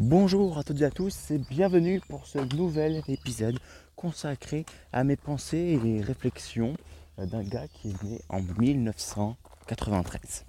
[0.00, 3.58] Bonjour à toutes et à tous et bienvenue pour ce nouvel épisode
[3.96, 6.76] consacré à mes pensées et réflexions
[7.18, 10.44] euh, d'un gars qui est né en 1993.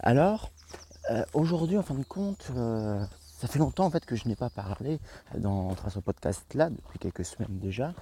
[0.00, 0.50] Alors,
[1.10, 3.02] euh, aujourd'hui en fin de compte, euh,
[3.38, 5.00] ça fait longtemps en fait que je n'ai pas parlé
[5.38, 7.94] dans ce podcast là, depuis quelques semaines déjà.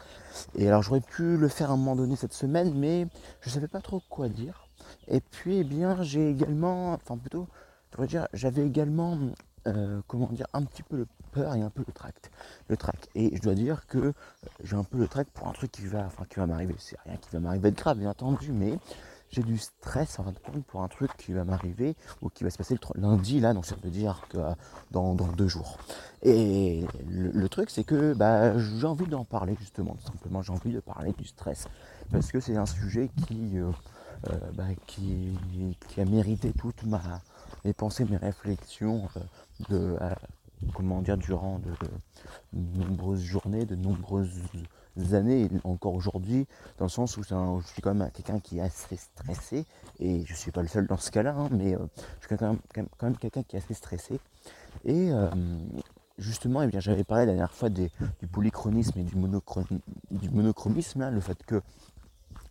[0.56, 3.06] Et alors j'aurais pu le faire à un moment donné cette semaine, mais
[3.40, 4.66] je ne savais pas trop quoi dire.
[5.06, 7.46] Et puis eh bien j'ai également, enfin plutôt,
[7.96, 9.16] je dire, j'avais également
[9.68, 12.30] euh, comment dire, un petit peu le peur et un peu le tract.
[12.68, 13.08] Le tract.
[13.14, 14.12] Et je dois dire que euh,
[14.64, 16.74] j'ai un peu le tract pour un truc qui va, enfin, qui va m'arriver.
[16.78, 18.76] C'est rien qui va m'arriver de grave, bien entendu, mais
[19.30, 22.42] j'ai du stress en fin de compte pour un truc qui va m'arriver ou qui
[22.42, 24.52] va se passer le lundi là, donc ça veut dire que euh,
[24.90, 25.78] dans, deux jours.
[26.22, 30.72] Et le, truc c'est que bah, j'ai envie d'en parler justement, tout simplement j'ai envie
[30.72, 31.66] de parler du stress
[32.10, 33.56] parce que c'est un sujet qui,
[34.54, 35.38] bah, qui,
[35.88, 37.00] qui, a mérité toute ma,
[37.64, 39.08] mes pensées, mes réflexions
[39.68, 39.96] de,
[40.74, 41.72] comment dire, durant de,
[42.52, 44.30] nombreuses journées, de nombreuses
[45.12, 46.46] années, encore aujourd'hui,
[46.78, 49.64] dans le sens où je suis quand même quelqu'un qui est assez stressé,
[49.98, 51.78] et je ne suis pas le seul dans ce cas-là, hein, mais euh,
[52.20, 52.56] je suis quand
[53.02, 54.20] même, quelqu'un qui est assez stressé.
[54.84, 55.30] Et euh,
[56.18, 57.90] justement, eh j'avais parlé la dernière fois du
[58.30, 59.14] polychronisme et du,
[60.10, 61.62] du monochromisme, le fait que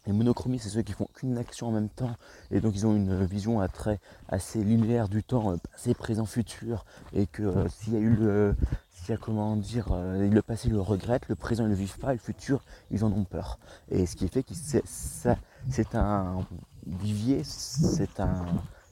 [0.07, 2.15] les monochromistes, c'est ceux qui font qu'une action en même temps,
[2.49, 3.99] et donc ils ont une vision à très
[4.29, 8.15] assez linéaire du temps, euh, passé, présent, futur, et que euh, s'il y a eu
[8.15, 8.55] le,
[8.89, 11.75] s'il y a comment dire, euh, le passé ils le regrettent, le présent ils le
[11.75, 13.59] vivent pas, et le futur ils en ont peur.
[13.89, 15.37] Et ce qui fait que c'est, ça,
[15.69, 16.45] c'est un
[16.87, 18.45] vivier, c'est un,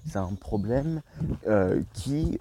[0.05, 1.01] c'est un problème
[1.93, 2.39] qui,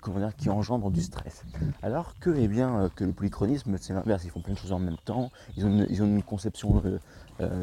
[0.00, 1.44] comment dire, qui engendre du stress.
[1.82, 4.78] Alors que, eh bien, que le polychronisme, c'est l'inverse, ils font plein de choses en
[4.78, 6.98] même temps, ils ont ils ont une conception euh,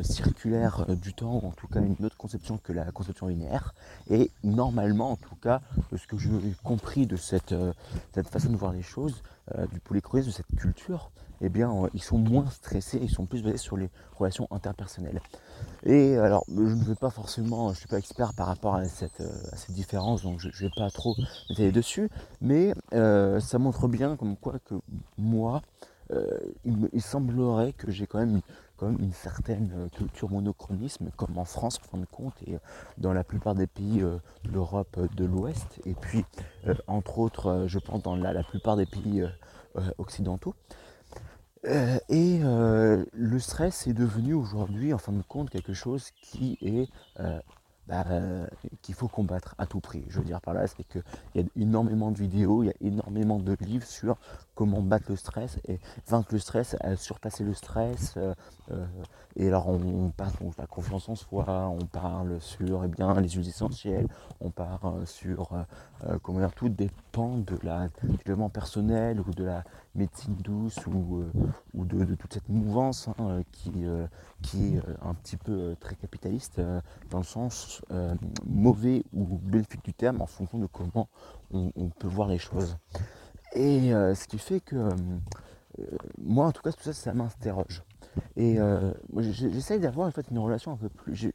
[0.03, 3.73] circulaire euh, du temps, ou en tout cas une autre conception que la conception linéaire.
[4.09, 5.61] Et normalement, en tout cas,
[5.95, 6.29] ce que j'ai
[6.63, 7.73] compris de cette, euh,
[8.13, 9.23] cette, façon de voir les choses,
[9.71, 13.57] du polychronisme, de cette culture, eh bien, ils sont moins stressés, ils sont plus basés
[13.57, 15.21] sur les relations interpersonnelles.
[15.83, 18.85] Et alors, je ne veux pas forcément, je ne suis pas expert par rapport à
[18.85, 19.21] cette,
[19.69, 21.15] différence, donc je ne vais pas trop
[21.47, 22.09] m'étaler dessus,
[22.41, 24.73] mais ça montre bien comme quoi que
[25.19, 25.61] moi,
[26.63, 28.41] il, semblerait que j'ai quand même
[28.77, 32.59] comme une certaine euh, culture monochronisme, comme en France en fin de compte, et euh,
[32.97, 36.25] dans la plupart des pays euh, de l'Europe de l'Ouest, et puis
[36.87, 39.23] entre autres, je pense dans la, plupart des pays
[39.97, 40.55] occidentaux.
[41.63, 46.89] et le stress est devenu aujourd'hui, en fin de compte, quelque chose qui est
[47.87, 48.05] bah,
[48.81, 50.03] qu'il faut combattre à tout prix.
[50.09, 51.03] Je veux dire par là, c'est qu'il
[51.35, 54.17] y a énormément de vidéos, il y a énormément de livres sur
[54.55, 58.13] comment battre le stress et vaincre le stress, surpasser le stress.
[58.17, 58.33] Euh,
[58.71, 58.85] euh,
[59.35, 63.29] et alors on, parle de la confiance en soi, on parle sur eh bien, les
[63.29, 64.07] huiles essentielles,
[64.39, 65.51] on parle sur
[66.07, 69.63] euh, comment dire, tout dépend de la développement personnel ou de la
[69.95, 71.23] médecine douce ou,
[71.73, 73.71] ou de, toute cette mouvance hein, qui,
[74.41, 76.61] qui est un petit peu très capitaliste
[77.09, 77.81] dans le sens
[78.45, 81.07] mauvais ou bénéfique du terme en fonction de comment
[81.51, 82.77] on peut voir les choses.
[83.55, 84.91] Et euh, ce qui fait que euh,
[86.21, 87.83] moi en tout cas tout ça ça m'interroge.
[88.35, 91.31] Et euh, j'essaye d'avoir en fait une relation un peu plus.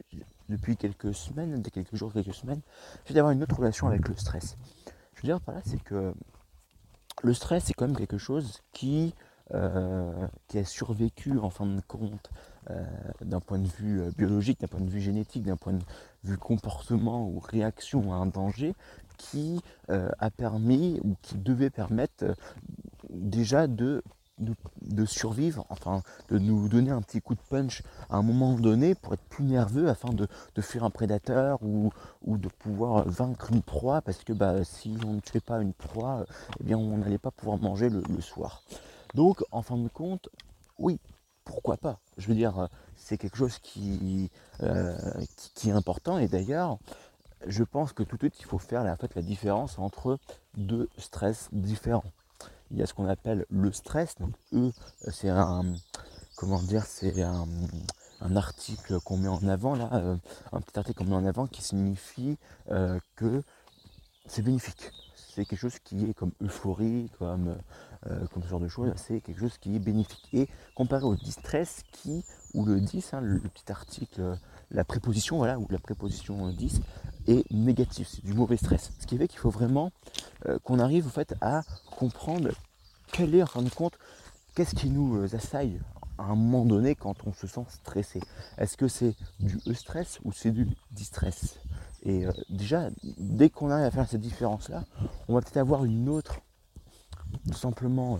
[0.49, 2.61] Depuis quelques semaines, quelques jours, quelques semaines,
[3.03, 4.57] j'essaie d'avoir une autre relation avec le stress.
[5.15, 6.13] Je veux dire par là, c'est que
[7.23, 9.13] le stress, c'est quand même quelque chose qui,
[10.47, 12.29] qui a survécu en fin de compte
[13.19, 15.83] d'un point de vue biologique, d'un point de vue génétique, d'un point de
[16.23, 18.75] vue comportement ou réaction à un danger,
[19.21, 22.33] qui euh, a permis ou qui devait permettre euh,
[23.09, 24.03] déjà de,
[24.41, 28.95] de, survivre, enfin de nous donner un petit coup de punch à un moment donné
[28.95, 30.27] pour être plus nerveux afin de,
[30.61, 31.91] fuir un prédateur ou,
[32.25, 36.25] de pouvoir vaincre une proie parce que bah, si on ne tuait pas une proie,
[36.59, 38.63] eh bien on n'allait pas pouvoir manger le, soir.
[39.15, 40.29] Donc en fin de compte,
[40.77, 40.99] oui,
[41.43, 41.99] pourquoi pas?
[42.17, 44.29] Je veux dire, c'est quelque chose qui,
[44.61, 44.95] euh,
[45.55, 46.77] qui, est important et d'ailleurs,
[47.47, 50.19] je pense que tout de suite, il faut faire fait, la différence entre
[50.55, 52.03] deux stress différents.
[52.71, 54.15] Il y a ce qu'on appelle le stress.
[54.19, 54.71] Donc, E,
[55.11, 55.63] c'est un,
[56.37, 57.45] comment dire, c'est un,
[58.35, 60.15] article qu'on met en avant là, euh,
[60.51, 62.37] un petit article qu'on met en avant qui signifie
[62.69, 63.41] euh, que
[64.27, 64.91] c'est bénéfique.
[65.15, 67.57] C'est quelque chose qui est comme euphorie, comme,
[68.07, 70.27] euh, comme ce genre de choses, c'est quelque chose qui est bénéfique.
[70.33, 74.37] Et comparé au distress qui, ou le 10, hein, le, petit article,
[74.71, 76.81] la préposition, voilà, ou la préposition 10,
[77.27, 78.91] est négatif, c'est du mauvais stress.
[78.99, 79.91] Ce qui fait qu'il faut vraiment
[80.47, 81.61] euh, qu'on arrive en fait à
[81.97, 82.49] comprendre
[83.11, 83.97] quel est en fin de compte,
[84.55, 85.79] qu'est-ce qui nous euh, assaille
[86.17, 88.21] à un moment donné quand on se sent stressé.
[88.57, 91.59] Est-ce que c'est du e-stress ou c'est du distress?
[92.03, 94.85] Et euh, déjà, dès qu'on arrive à faire cette différence-là,
[95.27, 96.39] on va peut-être avoir une autre
[97.47, 98.19] tout simplement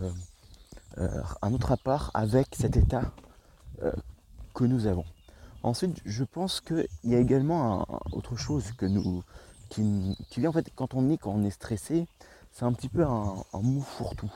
[0.95, 3.11] un autre rapport avec cet état
[4.53, 5.05] que nous avons.
[5.63, 9.23] Ensuite, je pense qu'il y a également autre chose que nous,
[9.69, 12.07] qui, vient en fait quand on est, quand on est stressé,
[12.51, 14.31] c'est un petit peu un, mou fourre-tout.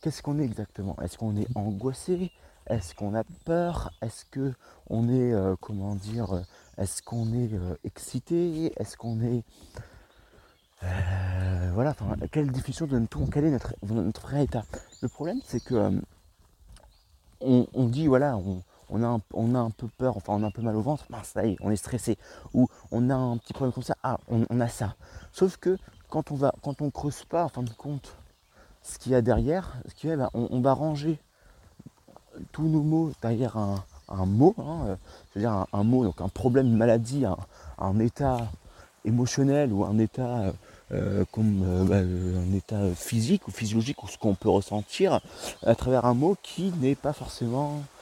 [0.00, 0.96] Qu'est-ce qu'on est exactement?
[1.02, 2.30] Est-ce qu'on est angoissé?
[2.68, 3.90] Est-ce qu'on a peur?
[4.02, 4.52] Est-ce que
[4.88, 6.42] on est, euh, comment dire, euh,
[6.78, 8.72] est-ce qu'on est euh, excité?
[8.76, 9.44] Est-ce qu'on est,
[11.72, 11.94] voilà,
[12.30, 13.50] quelle définition donne-t-on Quel
[13.82, 14.64] notre, vrai état?
[15.00, 16.00] Le problème, c'est que
[17.40, 20.62] on, on, dit, voilà, on, on a, un, peu peur, enfin on a un peu
[20.62, 22.18] mal au ventre, ça y est, on est stressé.
[22.54, 24.94] Ou on a un petit problème comme ça, ah, on, a ça.
[25.32, 25.76] Sauf que
[26.08, 28.16] quand on va, quand on creuse pas, en fin de compte,
[28.82, 31.18] ce qu'il y a derrière, ce qui est, ben, on, va ranger
[32.52, 34.96] tous nos mots derrière un, mot, hein,
[35.32, 37.24] c'est-à-dire un, mot, donc un problème, une maladie,
[37.78, 38.48] un, état
[39.04, 40.52] émotionnel ou un état
[40.92, 42.06] euh, comme euh, ben,
[42.48, 45.20] un état physique ou physiologique ou ce qu'on peut ressentir
[45.64, 47.95] à travers un mot qui n'est pas forcément euh,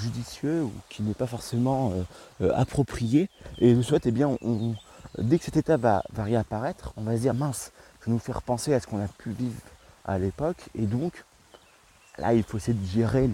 [0.00, 2.02] judicieux ou qui n'est pas forcément euh,
[2.42, 3.28] euh, approprié.
[3.58, 4.74] Et de souhaite, eh bien, on,
[5.18, 8.42] dès que cet état va, réapparaître, on va se dire mince, ça va nous faire
[8.42, 9.60] penser à ce qu'on a pu vivre
[10.04, 10.68] à l'époque.
[10.74, 11.24] Et donc,
[12.18, 13.30] là, il faut essayer de gérer.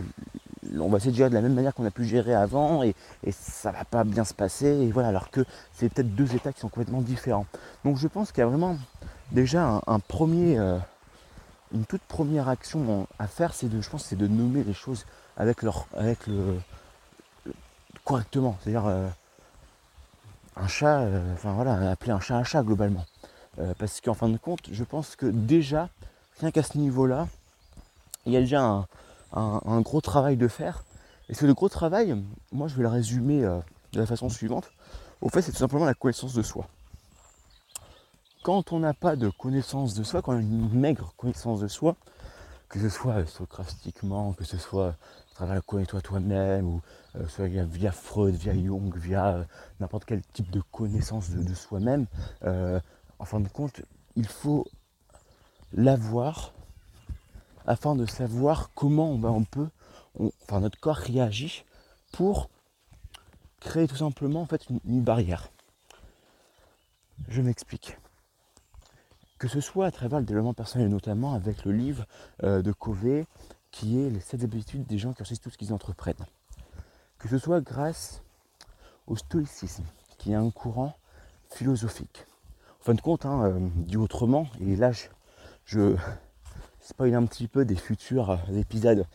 [0.78, 2.94] On va essayer de gérer de la même manière qu'on a pu gérer avant et,
[3.22, 4.66] et ça va pas bien se passer.
[4.66, 7.46] Et voilà, alors que c'est peut-être deux états qui sont complètement différents.
[7.84, 8.76] Donc je pense qu'il y a vraiment
[9.30, 10.58] déjà un, premier,
[11.72, 15.04] une toute première action à faire, c'est de, je pense, c'est de nommer les choses
[18.04, 18.56] correctement.
[18.62, 19.08] C'est-à-dire euh,
[20.56, 23.04] un chat, euh, enfin voilà, appeler un chat un chat globalement.
[23.58, 25.88] Euh, parce qu'en fin de compte, je pense que déjà,
[26.40, 27.28] rien qu'à ce niveau-là,
[28.24, 28.86] il y a déjà
[29.32, 30.84] un, gros travail de faire.
[31.28, 32.16] Et ce gros travail,
[32.52, 34.70] moi je vais le résumer de la façon suivante.
[35.20, 36.69] Au fait, c'est tout simplement la connaissance de soi.
[38.46, 41.66] Quand on n'a pas de connaissance de soi, quand on a une maigre connaissance de
[41.66, 41.96] soi,
[42.69, 44.94] que ce soit socrastiquement, que ce soit
[45.34, 46.81] travers connais-toi toi-même, ou
[47.16, 49.44] euh, soit via, Freud, via Jung, via euh,
[49.81, 52.06] n'importe quel type de connaissance de, soi-même,
[52.44, 52.78] euh,
[53.19, 53.82] en fin de compte,
[54.14, 54.64] il faut
[55.72, 56.52] l'avoir
[57.66, 59.70] afin de savoir comment on, peut,
[60.20, 61.64] enfin notre corps réagit
[62.12, 62.48] pour
[63.58, 65.48] créer tout simplement en fait une, barrière.
[67.28, 67.96] Je m'explique.
[69.38, 72.06] Que ce soit à travers le développement personnel, notamment avec le livre
[72.42, 73.26] de Covey,
[73.70, 76.14] qui est les 7 habitudes des gens qui réussissent tout ce qu'ils entreprennent.
[77.18, 78.22] Que ce soit grâce
[79.06, 79.84] au stoïcisme,
[80.18, 80.96] qui est un courant
[81.50, 82.26] philosophique.
[82.80, 85.06] En fin de compte, hein, euh, dit autrement, et là je,
[85.64, 85.96] je
[86.80, 89.06] spoil un petit peu des futurs euh, épisodes,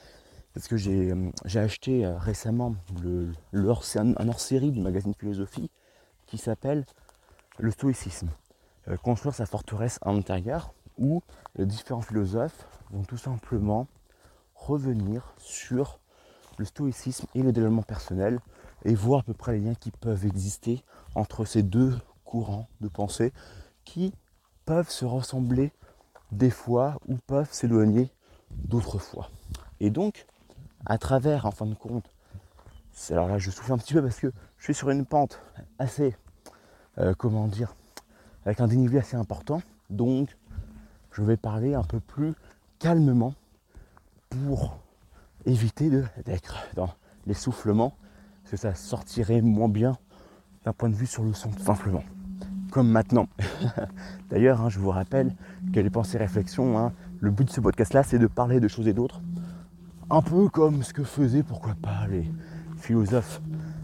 [0.53, 5.69] parce que j'ai euh, acheté récemment le, un hors-série du magazine Philosophie
[6.27, 6.85] qui s'appelle
[7.57, 8.29] Le stoïcisme.
[9.03, 11.21] Construire sa forteresse à l'intérieur, où
[11.55, 13.87] les différents philosophes vont tout simplement
[14.55, 15.99] revenir sur
[16.57, 18.39] le stoïcisme et le développement personnel
[18.85, 20.83] et voir à peu près les liens qui peuvent exister
[21.15, 23.33] entre ces deux courants de pensée
[23.83, 24.13] qui
[24.65, 25.71] peuvent se ressembler
[26.31, 28.09] des fois ou peuvent s'éloigner
[28.51, 29.29] d'autres fois.
[29.79, 30.25] Et donc,
[30.85, 32.05] à travers, en fin de compte,
[33.09, 35.41] alors là je souffle un petit peu parce que je suis sur une pente
[35.79, 36.15] assez,
[36.97, 37.75] euh, comment dire,
[38.45, 39.61] avec un dénivelé assez important.
[39.89, 40.37] Donc,
[41.11, 42.33] je vais parler un peu plus
[42.79, 43.33] calmement
[44.29, 44.77] pour
[45.45, 45.89] éviter
[46.25, 46.89] d'être dans
[47.27, 47.93] l'essoufflement,
[48.43, 49.97] parce que ça sortirait moins bien
[50.65, 52.03] d'un point de vue sur le son, tout simplement.
[52.71, 53.27] Comme maintenant.
[54.29, 55.35] D'ailleurs, hein, je vous rappelle
[55.73, 58.87] que les pensées réflexions, hein, le but de ce podcast-là, c'est de parler de choses
[58.87, 59.21] et d'autres.
[60.09, 62.25] Un peu comme ce que faisaient, pourquoi pas, les
[62.77, 63.41] philosophes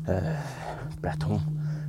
[0.08, 0.36] euh,
[1.02, 1.40] Platon,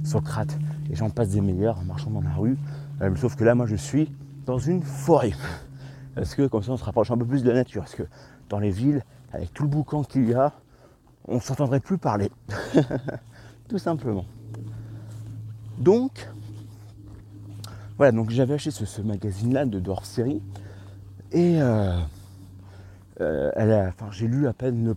[0.04, 0.58] Socrate,
[0.90, 2.56] et j'en passe des meilleurs en marchant dans la rue.
[3.00, 4.10] Euh, sauf que là, moi, je suis
[4.46, 5.32] dans une forêt.
[6.14, 7.82] Parce que comme ça, on se rapproche un peu plus de la nature?
[7.82, 8.04] Parce que
[8.48, 9.02] dans les villes,
[9.32, 10.52] avec tout le boucan qu'il y a,
[11.26, 12.30] on s'entendrait plus parler?
[13.68, 14.24] tout simplement.
[15.78, 16.28] Donc,
[17.98, 20.42] voilà, donc j'avais acheté ce, magazine-là de Dehors Série.
[21.30, 21.98] Et euh,
[23.20, 24.94] euh, j'ai lu à peine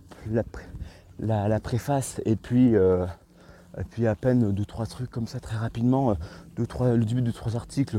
[1.20, 2.74] la, préface et puis,
[3.78, 6.16] et puis à peine deux, trois trucs comme ça très rapidement,
[6.56, 7.98] deux, trois, le début de trois articles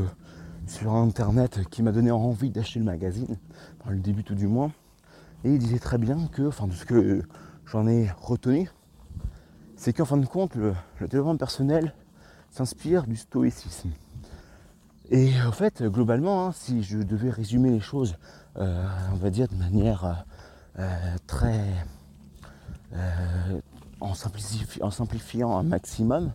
[0.67, 3.37] sur internet qui m'a donné envie d'acheter le magazine,
[3.89, 4.71] le début tout du moins.
[5.43, 7.23] Et il disait très bien que, enfin de ce que
[7.65, 8.69] j'en ai retenu,
[9.75, 11.93] c'est qu'en fin de compte, le, développement personnel
[12.49, 13.89] s'inspire du stoïcisme.
[15.09, 18.15] Et en fait, globalement, hein, si je devais résumer les choses,
[18.57, 20.25] euh, on va dire de manière
[20.79, 21.65] euh, très...
[22.93, 23.59] Euh,
[24.03, 24.13] en,
[24.81, 26.33] en, simplifiant un maximum,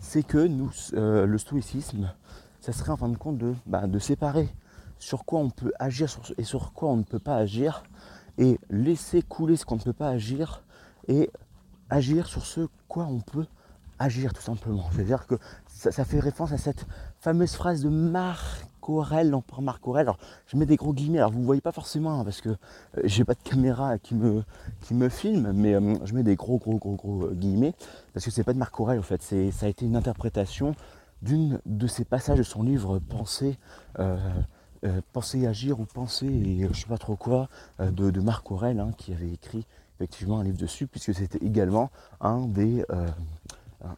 [0.00, 2.12] c'est que nous, le stoïcisme,
[2.60, 4.48] ça serait en fin de compte de, bah, de séparer
[4.98, 7.84] sur quoi on peut agir et sur quoi on ne peut pas agir,
[8.38, 10.62] et laisser couler ce qu'on ne peut pas agir,
[11.08, 11.30] et
[11.90, 13.46] agir sur ce quoi on peut
[13.98, 14.88] agir tout simplement.
[14.92, 16.86] C'est-à-dire que ça, fait référence à cette
[17.20, 20.02] fameuse phrase de Marc Aurel, par Marc Aurel.
[20.02, 22.50] Alors je mets des gros guillemets, alors vous ne voyez pas forcément hein, parce que
[22.50, 22.56] euh,
[23.04, 24.42] j'ai pas de caméra qui me,
[24.82, 27.74] qui me filme, mais euh, je mets des gros gros gros gros euh, guillemets
[28.12, 30.74] parce que c'est pas de Marc Aurel en fait, ça a été une interprétation
[31.22, 33.58] d'une de ces passages de son livre Penser.
[35.14, 37.48] penser agir ou penser et je sais pas trop quoi
[37.80, 42.46] de, Marc Aurel hein, qui avait écrit effectivement un livre dessus puisque c'était également un
[42.46, 42.84] des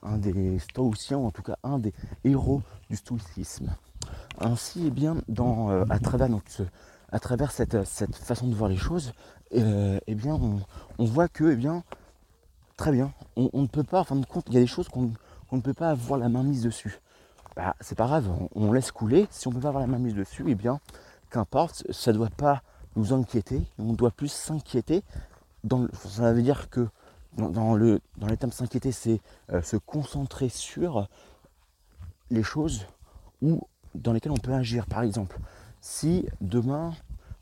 [0.03, 1.93] un des stoïciens, en tout cas un des
[2.25, 3.75] héros du stoïcisme.
[4.39, 5.99] Ainsi, eh bien, dans, euh, à
[7.19, 9.13] travers, cette, façon de voir les choses,
[9.55, 10.39] euh, eh bien,
[10.99, 11.83] on, voit que, eh bien,
[12.77, 15.11] très bien, on, ne peut pas, en fin de il y a des choses qu'on
[15.53, 17.01] ne peut pas avoir la main mise dessus.
[17.57, 19.27] Bah, c'est pas grave, on, laisse couler.
[19.31, 20.81] Si on ne peut pas avoir la main mise dessus, eh bien,
[21.31, 22.63] qu'importe, ça ne doit pas
[22.97, 25.03] nous inquiéter, on doit plus s'inquiéter.
[25.95, 26.89] Ça veut dire que
[27.37, 29.21] dans, le, dans les termes s'inquiéter, c'est
[29.53, 31.09] euh, se concentrer sur
[32.31, 32.87] les choses
[33.95, 34.87] dans lesquelles on peut agir.
[34.87, 35.39] Par exemple,
[35.81, 36.95] si demain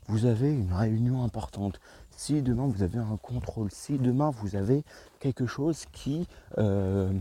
[0.07, 1.79] vous avez une réunion importante,
[2.11, 4.83] si demain vous avez un contrôle, si demain vous avez
[5.19, 7.11] quelque chose qui, euh,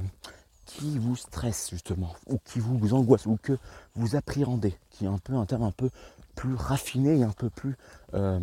[0.66, 3.57] qui vous stresse justement, ou qui vous, angoisse, ou que
[3.95, 5.90] vous appréhendez, qui est un peu un terme un peu
[6.35, 7.76] plus raffiné et un peu plus
[8.14, 8.40] euh,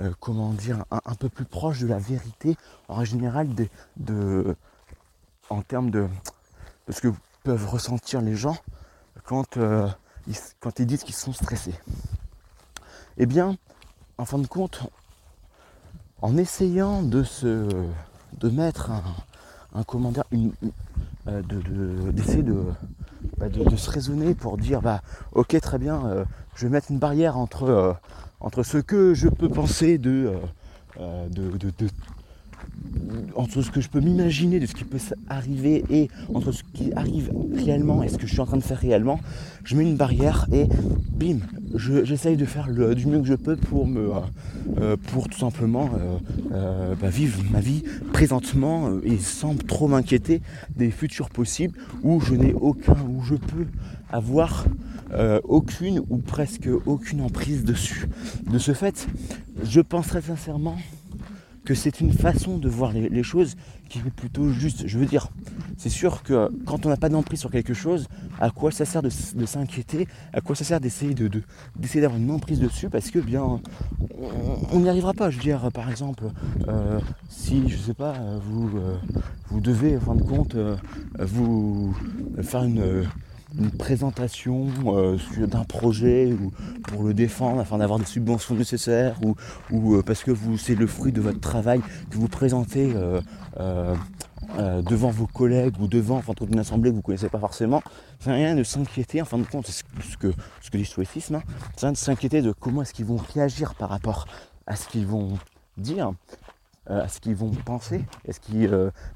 [0.00, 2.56] euh, comment dire, un, peu plus proche de la vérité
[2.88, 3.48] en général
[3.96, 4.56] de,
[5.50, 6.08] en termes de,
[6.88, 7.12] ce que
[7.44, 8.56] peuvent ressentir les gens
[9.24, 9.88] quand, euh,
[10.26, 11.74] ils, quand ils disent qu'ils sont stressés.
[13.18, 13.56] Eh bien,
[14.18, 14.82] en fin de compte,
[16.22, 17.68] en essayant de se
[18.40, 19.04] de mettre un,
[19.76, 19.84] un
[20.32, 20.52] une,
[21.28, 21.42] euh,
[22.10, 22.64] d'essayer de,
[23.38, 26.98] bah, de, de, se raisonner pour dire bah ok très bien je vais mettre une
[26.98, 27.96] barrière entre
[28.44, 30.38] entre ce que je peux penser de, euh,
[31.00, 31.28] euh,
[33.36, 36.92] entre ce que je peux m'imaginer de ce qui peut arriver et entre ce qui
[36.94, 39.20] arrive réellement et ce que je suis en train de faire réellement,
[39.64, 40.66] je mets une barrière et
[41.12, 41.38] bim,
[41.74, 44.10] j'essaye de faire du mieux que je peux pour me
[44.78, 45.90] euh, pour tout simplement
[46.50, 50.40] bah, vivre ma vie présentement et sans trop m'inquiéter
[50.76, 53.66] des futurs possibles où je n'ai aucun, où je peux
[54.10, 54.64] avoir
[55.12, 58.08] euh, aucune ou presque aucune emprise dessus.
[58.50, 59.06] De ce fait,
[59.62, 60.76] je pense très sincèrement
[61.64, 63.56] que c'est une façon de voir les, choses
[63.88, 64.86] qui est plutôt juste.
[64.86, 65.28] Je veux dire,
[65.78, 68.06] c'est sûr que quand on n'a pas d'emprise sur quelque chose,
[68.40, 70.06] à quoi ça sert de, s'inquiéter?
[70.32, 71.30] À quoi ça sert d'essayer de,
[71.76, 73.60] d'essayer d'avoir une emprise dessus Parce que bien,
[74.72, 75.30] on n'y arrivera pas.
[75.30, 76.24] Je veux dire, par exemple,
[76.68, 78.14] euh, si je sais pas,
[78.46, 78.96] vous euh,
[79.48, 80.56] vous devez, en fin de compte,
[81.18, 81.94] vous
[82.42, 83.04] faire une
[83.58, 86.50] une présentation euh, d'un projet ou
[86.88, 91.12] pour le défendre afin d'avoir des subventions nécessaires ou, euh, parce que c'est le fruit
[91.12, 91.80] de votre travail
[92.10, 92.94] que vous présentez
[93.60, 94.02] euh,
[94.82, 97.82] devant vos collègues ou devant enfin, une assemblée que vous ne connaissez pas forcément,
[98.20, 101.36] c'est rien de s'inquiéter, en fin de compte, c'est ce que, ce que dit stoïcisme,
[101.36, 101.42] hein.
[101.76, 104.26] c'est rien de s'inquiéter de comment est-ce qu'ils vont réagir par rapport
[104.66, 105.38] à ce qu'ils vont
[105.76, 106.12] dire,
[106.86, 108.38] à ce qu'ils vont penser, est-ce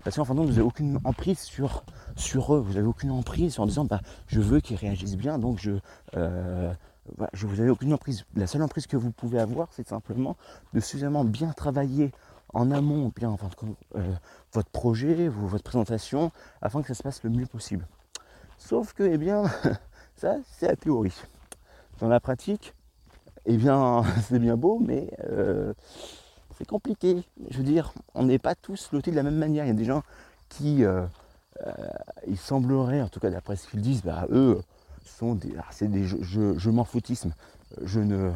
[0.02, 1.85] parce qu'en fin de compte, vous n'avez aucune emprise sur
[2.18, 2.60] sur eux.
[2.60, 5.72] Vous n'avez aucune emprise en disant bah, je veux qu'ils réagissent bien, donc je,
[6.16, 6.72] euh,
[7.32, 8.25] vous avez aucune emprise.
[8.37, 10.37] La seule emprise que vous pouvez avoir, c'est simplement
[10.75, 12.12] de suffisamment bien travailler
[12.54, 13.50] en amont, bien enfin,
[13.96, 14.00] euh,
[14.52, 16.32] votre projet, votre présentation,
[16.62, 17.87] afin que ça se passe le mieux possible.
[18.56, 19.44] Sauf que, eh bien,
[20.16, 21.14] ça, c'est la théorie.
[22.00, 22.75] Dans la pratique,
[23.46, 25.72] eh bien, c'est bien beau, mais euh,
[26.56, 27.22] c'est compliqué.
[27.50, 29.64] Je veux dire, on n'est pas tous lotis de la même manière.
[29.64, 30.02] Il y a des gens
[30.48, 30.84] qui
[32.27, 34.61] il semblerait, en tout cas d'après ce qu'ils disent, bah, eux
[35.09, 37.33] sont des, c'est des je, m'en foutisme.
[37.83, 38.31] Je ne,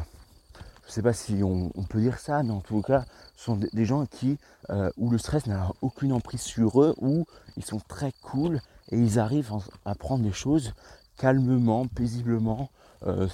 [0.87, 3.85] je sais pas si on, peut dire ça, mais en tout cas, ce sont des,
[3.85, 4.37] gens qui,
[4.69, 7.25] euh, où le stress n'a aucune emprise sur eux, où
[7.57, 8.59] ils sont très cool
[8.91, 9.51] et ils arrivent
[9.85, 10.73] à prendre les choses
[11.17, 12.69] calmement, paisiblement,
[13.05, 13.27] euh,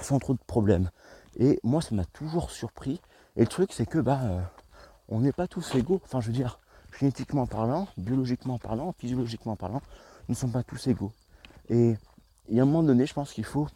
[0.00, 0.90] sans trop de problèmes.
[1.36, 3.00] Et moi, ça m'a toujours surpris.
[3.36, 4.20] Et le truc, c'est que bah,
[5.08, 6.00] on n'est pas tous égaux.
[6.04, 6.58] Enfin, je veux dire,
[6.98, 9.82] génétiquement parlant, biologiquement parlant, physiologiquement parlant,
[10.28, 11.12] nous ne sommes pas tous égaux.
[11.68, 11.96] Et
[12.48, 13.68] il y a un moment donné, je pense qu'il faut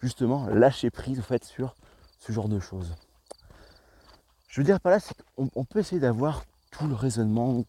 [0.00, 1.74] justement lâcher prise fait sur
[2.18, 2.94] ce genre de choses.
[4.48, 7.64] Je veux dire par là, c'est qu'on peut essayer d'avoir tout le raisonnement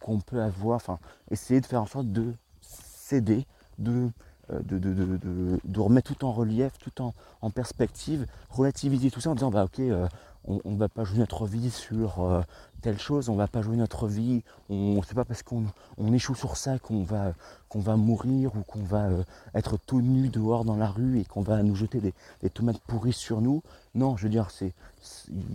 [0.00, 0.98] qu'on peut avoir, enfin,
[1.30, 3.46] essayer de faire en sorte de céder,
[3.78, 4.10] de,
[4.50, 9.64] euh, de, remettre tout en relief, tout en, perspective, relativiser tout ça en disant bah
[9.64, 10.08] ok, euh,
[10.44, 12.42] on ne va pas jouer notre vie sur euh,
[12.84, 15.64] telle chose, on va pas jouer notre vie, on sait pas parce qu'on
[16.12, 19.24] échoue sur ça qu'on va, mourir ou qu'on va euh,
[19.54, 23.14] être tout nu dehors dans la rue et qu'on va nous jeter des, tomates pourries
[23.14, 23.62] sur nous.
[23.94, 24.74] Non, je veux dire, c'est,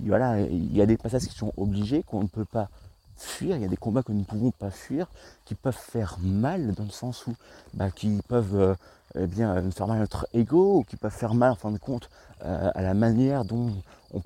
[0.07, 2.67] voilà, il y a des passages qui sont obligés, qu'on ne peut pas
[3.15, 5.05] fuir, il y a des combats que nous ne pouvons pas fuir,
[5.45, 7.36] qui peuvent faire mal dans le sens où,
[7.75, 8.75] bah, qui peuvent euh,
[9.13, 11.77] eh bien, faire mal à notre ego, ou qui peuvent faire mal en fin de
[11.77, 12.09] compte
[12.41, 13.74] à la manière dont
[14.13, 14.21] on,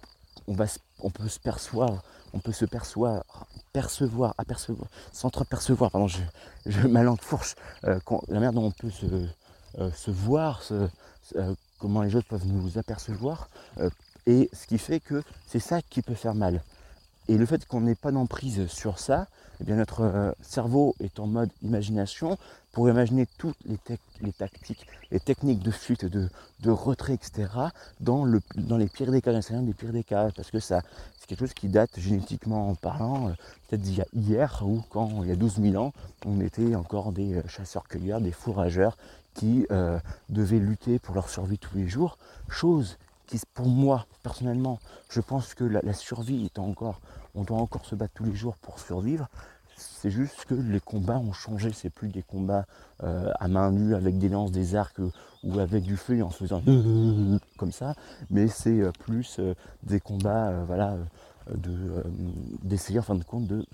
[0.47, 0.65] on, va,
[0.99, 2.01] on peut se percevoir,
[2.33, 3.23] on peut se percevoir,
[3.71, 6.19] percevoir, apercevoir, s'entrepercevoir, pardon, je,
[6.65, 9.05] je, ma langue fourche, euh, la manière dont on peut se,
[9.79, 10.87] euh, se voir, euh,
[11.79, 13.49] comment les autres peuvent nous apercevoir,
[14.25, 16.61] et ce qui fait que c'est ça qui peut faire mal.
[17.29, 19.27] Et le fait qu'on n'ait pas d'emprise sur ça,
[19.61, 22.37] eh bien notre euh, cerveau est en mode imagination
[22.73, 23.77] pour imaginer toutes les,
[24.33, 26.29] tactiques, les techniques de fuite, de,
[26.69, 27.47] retrait, etc.
[28.01, 30.81] dans, le, dans les pires des cas, des pires des parce que c'est
[31.27, 33.31] quelque chose qui date génétiquement en parlant, euh,
[33.69, 35.93] peut-être d'il y a hier ou quand il y a 12 000 ans,
[36.25, 38.97] on était encore des euh, chasseurs-cueilleurs, des fourrageurs
[39.35, 39.65] qui
[40.29, 42.99] devaient lutter pour leur survie tous les jours, chose
[43.53, 46.99] pour moi, personnellement, je pense que la, survie est encore,
[47.35, 49.27] on doit encore se battre tous les jours pour survivre.
[49.75, 52.65] C'est juste que les combats ont changé, c'est plus des combats
[53.03, 55.09] euh, à main nue avec des lances, des arcs euh,
[55.43, 56.61] ou avec du feu en faisant
[57.57, 57.95] comme ça,
[58.29, 59.39] mais c'est euh, plus
[59.81, 60.95] des combats, voilà,
[61.53, 62.03] de
[62.61, 63.65] d'essayer en fin de compte de,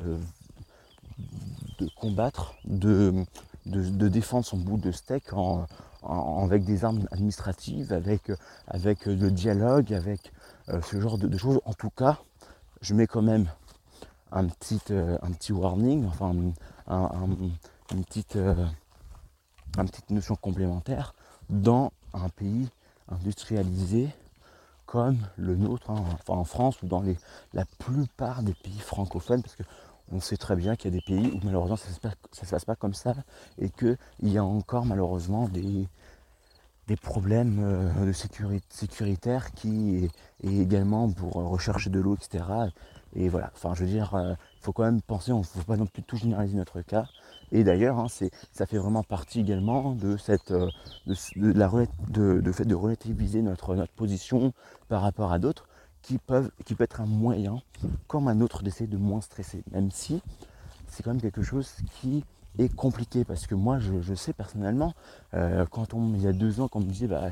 [1.80, 3.14] de combattre, de,
[3.66, 5.68] de, défendre son bout de steak en,
[6.04, 8.32] avec des armes administratives, avec,
[8.68, 10.32] avec le dialogue, avec
[10.70, 11.60] euh, ce genre de, choses.
[11.66, 12.20] En tout cas,
[12.82, 13.48] je mets quand même
[14.32, 16.54] un petit, euh, un petit warning, enfin une,
[18.06, 18.66] petite, euh,
[19.78, 21.16] une petite notion complémentaire
[21.50, 22.70] dans un pays
[23.10, 24.10] industrialisé
[24.86, 27.18] comme le nôtre, hein, enfin en France ou dans les,
[27.54, 29.64] la plupart des pays francophones, parce que
[30.12, 32.66] on sait très bien qu'il y a des pays où malheureusement ça ne se, passe
[32.66, 33.16] pas comme ça
[33.60, 35.88] et qu'il y a encore malheureusement des,
[36.88, 40.10] des problèmes euh, de sécurité, sécuritaires qui
[40.44, 42.44] et, également pour rechercher de l'eau, etc.
[43.14, 45.64] Et voilà, enfin je veux dire, il euh, faut quand même penser, on ne faut
[45.64, 47.06] pas non plus tout généraliser notre cas.
[47.52, 48.08] Et d'ailleurs, hein,
[48.52, 50.70] ça fait vraiment partie également de cette euh,
[51.08, 51.72] de, la,
[52.10, 54.54] de, fait de relativiser notre, notre position
[54.88, 55.68] par rapport à d'autres
[56.02, 57.62] qui, peuvent, qui peut être un moyen,
[58.08, 59.64] comme un autre, d'essayer de moins stresser.
[59.72, 60.22] Même si
[60.88, 62.24] c'est quand même quelque chose qui
[62.58, 64.94] est compliqué parce que moi je, sais personnellement
[65.34, 67.30] euh, quand on il y a deux ans quand on me disait bah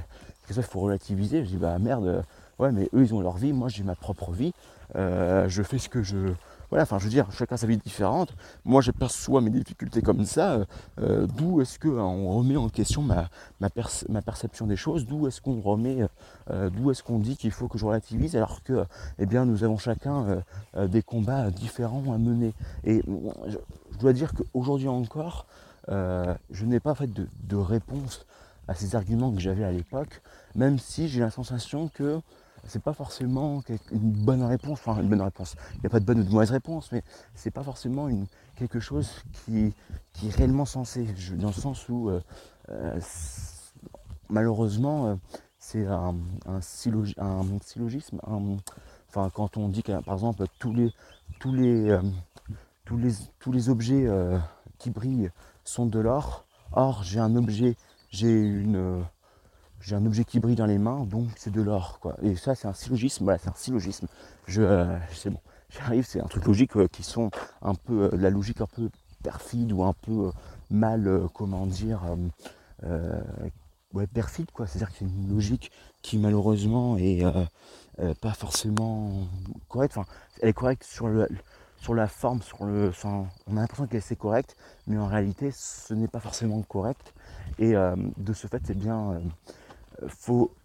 [0.49, 2.23] il faut relativiser je dis bah merde
[2.59, 4.53] ouais mais eux ils ont leur vie moi j'ai ma propre vie
[4.95, 6.33] euh, je fais ce que je
[6.69, 8.33] voilà, enfin je veux dire, chacun sa vie différente.
[8.65, 10.53] Moi je perçois mes difficultés comme ça.
[10.53, 10.65] Euh,
[10.99, 13.29] euh, d'où est-ce qu'on hein, remet en question ma,
[14.21, 16.05] perception des choses D'où est-ce qu'on remet,
[16.49, 18.85] euh, d'où est-ce qu'on dit qu'il faut que je relativise alors que
[19.19, 20.43] eh bien nous avons chacun
[20.77, 22.53] des combats différents à mener.
[22.83, 23.01] Et
[23.47, 23.57] je,
[23.99, 25.47] dois dire qu'aujourd'hui encore,
[25.87, 28.25] je n'ai pas fait de réponse
[28.67, 30.21] à ces arguments que j'avais à l'époque,
[30.55, 32.19] même si j'ai la sensation que
[32.67, 35.55] c'est pas forcément une bonne réponse, enfin une bonne réponse.
[35.75, 37.01] Il n'y a pas de bonne ou de mauvaise réponse, mais
[37.33, 38.09] c'est pas forcément
[38.55, 39.09] quelque chose
[39.45, 39.73] qui,
[40.13, 42.21] qui est réellement sensé, dans le sens où euh,
[42.69, 42.99] euh,
[44.29, 45.15] malheureusement euh,
[45.59, 48.19] c'est un, un, syllogisme.
[49.09, 50.91] enfin, quand on dit que par exemple tous les,
[51.39, 51.97] tous les,
[52.85, 54.07] tous les, tous les objets
[54.77, 55.31] qui brillent
[55.63, 57.75] sont de l'or, or j'ai un objet,
[58.11, 59.03] j'ai une
[59.87, 61.99] j'ai un objet qui brille dans les mains, donc c'est de l'or.
[62.01, 62.17] Quoi.
[62.21, 63.23] Et ça, c'est un syllogisme.
[63.23, 64.07] Voilà, c'est un syllogisme.
[64.45, 68.17] Je, euh, c'est bon, j'arrive, c'est un truc logique euh, qui sont un peu, euh,
[68.17, 68.89] la logique un peu
[69.23, 70.31] perfide ou un peu
[70.69, 72.01] mal, comment dire,
[73.93, 74.67] ouais, perfide, quoi.
[74.67, 75.71] C'est-à-dire que c'est une logique
[76.01, 77.23] qui malheureusement est
[78.21, 79.25] pas forcément
[79.69, 79.97] correcte.
[79.97, 81.29] Enfin, elle est correcte sur le,
[81.77, 85.93] sur la forme, sur le, on a l'impression qu'elle c'est correcte, mais en réalité, ce
[85.93, 87.13] n'est pas forcément correct.
[87.57, 89.21] Et de ce fait, c'est bien
[90.07, 90.55] faut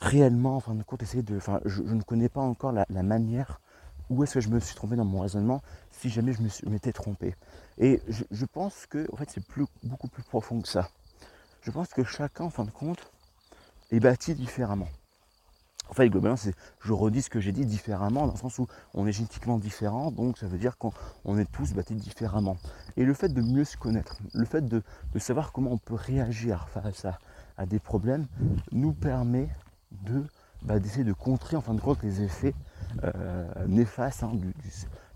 [0.00, 1.36] réellement, en fin de compte, essayer de.
[1.36, 3.60] Enfin, je, ne connais pas encore la, manière
[4.08, 7.34] où est-ce que je me suis trompé dans mon raisonnement si jamais je m'étais trompé.
[7.78, 10.88] Et je, pense que en fait c'est plus, beaucoup plus profond que ça.
[11.62, 13.10] Je pense que chacun, en fin de compte,
[13.90, 14.88] est bâti différemment.
[15.88, 16.36] En fait, globalement,
[16.80, 20.10] je redis ce que j'ai dit différemment, dans le sens où on est génétiquement différent,
[20.10, 22.56] donc ça veut dire qu'on est tous bâtis différemment.
[22.96, 24.82] Et le fait de mieux se connaître, le fait de,
[25.14, 27.18] de savoir comment on peut réagir face à,
[27.56, 28.26] à des problèmes
[28.72, 29.48] nous permet
[29.90, 30.24] de
[30.62, 32.54] bah, d'essayer de contrer en fin de compte les effets
[33.04, 34.32] euh, néfastes hein,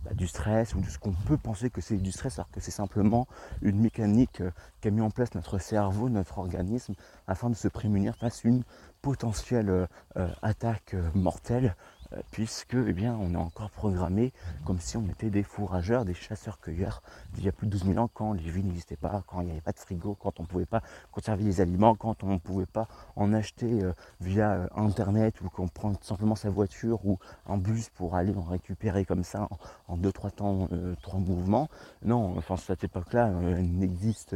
[0.05, 2.61] bah, du, stress ou de ce qu'on peut penser que c'est du stress alors que
[2.61, 3.27] c'est simplement
[3.63, 4.51] une mécanique euh,
[4.81, 6.95] qu'a mis en place notre cerveau, notre organisme
[7.27, 8.63] afin de se prémunir face à une
[9.03, 9.71] potentielle
[10.17, 11.75] euh, attaque mortelle
[12.31, 14.33] puisque eh bien, on est encore programmé
[14.65, 17.03] comme si on était des fourrageurs, des chasseurs-cueilleurs
[17.35, 19.47] d'il y a plus de 12 000 ans, quand les vies n'existaient pas, quand il
[19.47, 22.33] n'y avait pas de frigo, quand on ne pouvait pas conserver les aliments, quand on
[22.35, 27.05] ne pouvait pas en acheter euh, via euh, Internet, ou qu'on prend simplement sa voiture
[27.07, 29.49] ou un bus pour aller en récupérer comme ça
[29.89, 30.69] en 2-3 temps,
[31.03, 31.69] 3 mouvements.
[32.03, 34.35] Non, enfin, cette époque-là n'existe,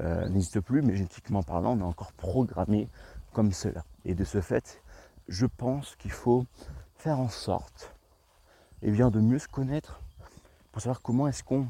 [0.00, 2.88] n'existe plus, mais génétiquement parlant, on est encore programmé
[3.32, 3.84] comme cela.
[4.04, 4.82] Et de ce fait,
[5.28, 6.44] je pense qu'il faut
[7.02, 7.92] faire en sorte
[8.82, 10.00] eh bien, de mieux se connaître
[10.70, 11.66] pour savoir comment est-ce qu'on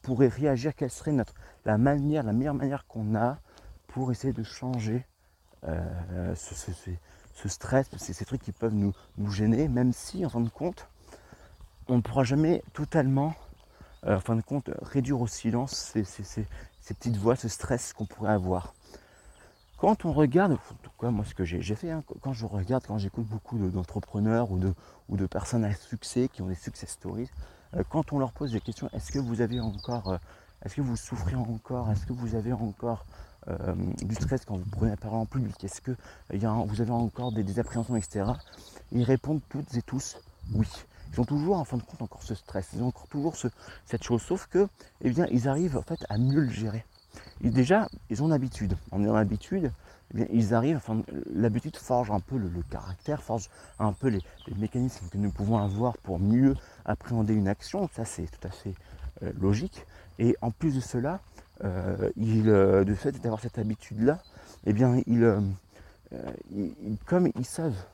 [0.00, 3.38] pourrait réagir, quelle serait notre, la manière, la meilleure manière qu'on a
[3.88, 5.04] pour essayer de changer
[5.66, 8.94] euh, ce, stress, ces, trucs qui peuvent nous,
[9.30, 10.86] gêner, même si en fin de compte,
[11.88, 13.34] on ne pourra jamais totalement,
[14.06, 18.72] euh, fin de compte, réduire au silence ces petites voix, ce stress qu'on pourrait avoir.
[19.80, 22.84] Quand on regarde, en tout cas moi ce que j'ai fait, hein, quand je regarde,
[22.86, 27.30] quand j'écoute beaucoup d'entrepreneurs ou, de, personnes à succès qui ont des success stories,
[27.74, 30.18] euh, quand on leur pose des questions, est-ce que vous avez encore, euh,
[30.62, 33.06] est-ce que vous souffrez encore, est-ce que vous avez encore
[33.48, 35.96] euh, du stress quand vous prenez la parole en public, est-ce que
[36.30, 38.26] vous avez encore des, appréhensions, etc.
[38.92, 40.18] Ils répondent toutes et tous
[40.52, 40.68] oui.
[41.14, 43.34] Ils ont toujours en fin de compte encore ce stress, ils ont encore toujours
[43.86, 44.68] cette chose, sauf que
[45.00, 46.84] eh bien, ils arrivent en fait à mieux le gérer
[47.48, 48.76] déjà, ils ont l'habitude.
[48.90, 49.72] En ayant l'habitude,
[50.14, 53.48] eh ils arrivent, enfin, l'habitude forge un peu le, caractère, forge
[53.78, 54.20] un peu les,
[54.58, 57.88] mécanismes que nous pouvons avoir pour mieux appréhender une action.
[57.94, 58.74] Ça, c'est tout à fait
[59.22, 59.86] euh, logique.
[60.18, 61.20] Et en plus de cela,
[61.64, 64.18] euh, euh, de fait d'avoir cette habitude-là,
[64.66, 65.42] eh bien, ils,
[67.06, 67.86] comme ils savent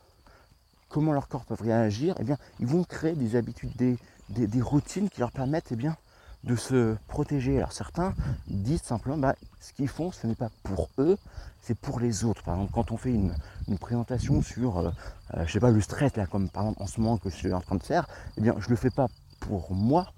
[0.89, 5.09] comment leur corps peut réagir, eh bien, ils vont créer des habitudes, des, des routines
[5.09, 5.97] qui leur permettent eh bien,
[6.45, 7.59] de se protéger.
[7.59, 8.15] Alors certains
[8.49, 11.19] disent simplement, bah, ce qu'ils font, ce n'est pas pour eux,
[11.61, 12.43] c'est pour les autres.
[12.45, 13.35] Par exemple, quand on fait une,
[13.81, 14.91] présentation sur, euh,
[15.35, 17.35] euh, je sais pas, le stress, là, comme par exemple en ce moment que je
[17.35, 19.09] suis en train de faire, eh bien, je le fais pas
[19.41, 20.13] pour moi,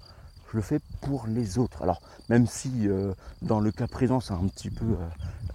[0.51, 1.81] je le fais pour les autres.
[1.81, 4.95] Alors, même si euh, dans le cas présent, c'est un petit peu,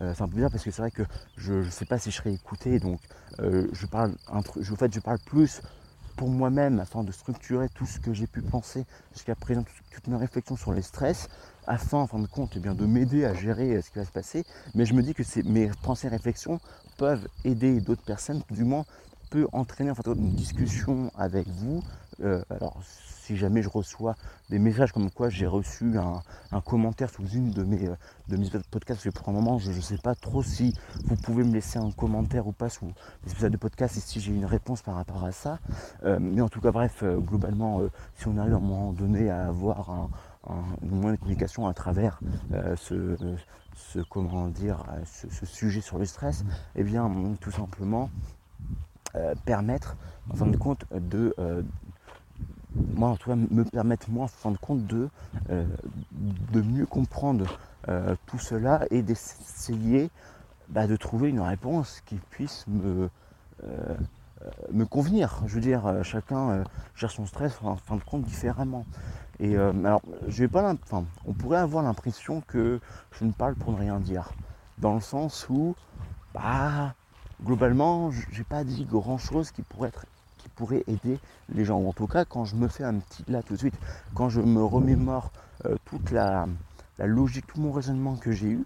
[0.00, 1.04] c'est un bizarre parce que c'est vrai que
[1.36, 3.00] je ne sais pas si je serai écouté, donc
[3.38, 4.12] je parle,
[4.60, 5.62] je parle plus
[6.16, 10.16] pour moi-même afin de structurer tout ce que j'ai pu penser jusqu'à présent, toutes mes
[10.16, 11.28] réflexions sur les stress,
[11.66, 14.04] afin en fin de compte eh bien, de m'aider à gérer euh, ce qui va
[14.04, 14.44] se passer.
[14.74, 16.60] Mais je me dis que mes pensées et réflexions
[16.96, 18.84] peuvent aider d'autres personnes, du moins
[19.30, 21.82] peut entraîner en une discussion avec vous.
[22.22, 22.80] Euh, alors
[23.24, 24.16] si jamais je reçois
[24.50, 27.96] des messages comme quoi j'ai reçu un, commentaire sous une de mes, euh,
[28.28, 31.16] de mes podcasts, parce que pour un moment je ne sais pas trop si vous
[31.16, 32.92] pouvez me laisser un commentaire ou pas sous
[33.24, 35.58] les épisodes de podcast et si j'ai une réponse par rapport à ça.
[36.04, 37.80] Euh, mais en tout cas bref, euh, globalement,
[38.14, 40.10] si on arrive à un moment donné à avoir un,
[40.48, 42.20] un, de communication à travers
[42.76, 43.16] ce,
[43.74, 46.44] ce, comment dire, ce, sujet sur le stress,
[46.76, 47.10] eh bien
[47.40, 48.10] tout simplement
[49.44, 49.96] permettre
[50.30, 51.34] en fin de compte de,
[52.74, 55.08] moi en tout cas me permettre moi en fin de compte de,
[55.50, 55.64] euh,
[56.52, 57.58] de mieux comprendre
[57.88, 60.10] euh, tout cela et d'essayer
[60.68, 63.08] bah, de trouver une réponse qui puisse me,
[63.64, 63.96] euh,
[64.72, 65.42] me convenir.
[65.46, 66.64] Je veux dire, chacun
[66.96, 68.84] gère son stress en fin de compte différemment.
[69.40, 72.80] Et alors, je pas enfin, on pourrait avoir l'impression que
[73.12, 74.32] je ne parle pour ne rien dire.
[74.78, 75.74] Dans le sens où,
[76.34, 76.94] bah,
[77.42, 80.06] globalement, j'ai pas dit grand chose qui pourrait être
[80.54, 81.18] pourrait aider
[81.52, 81.80] les gens.
[81.80, 83.74] En tout cas, quand je me fais un petit là tout de suite,
[84.14, 85.30] quand je me remémore
[85.66, 86.46] euh, toute la,
[86.98, 88.64] logique, tout mon raisonnement que j'ai eu,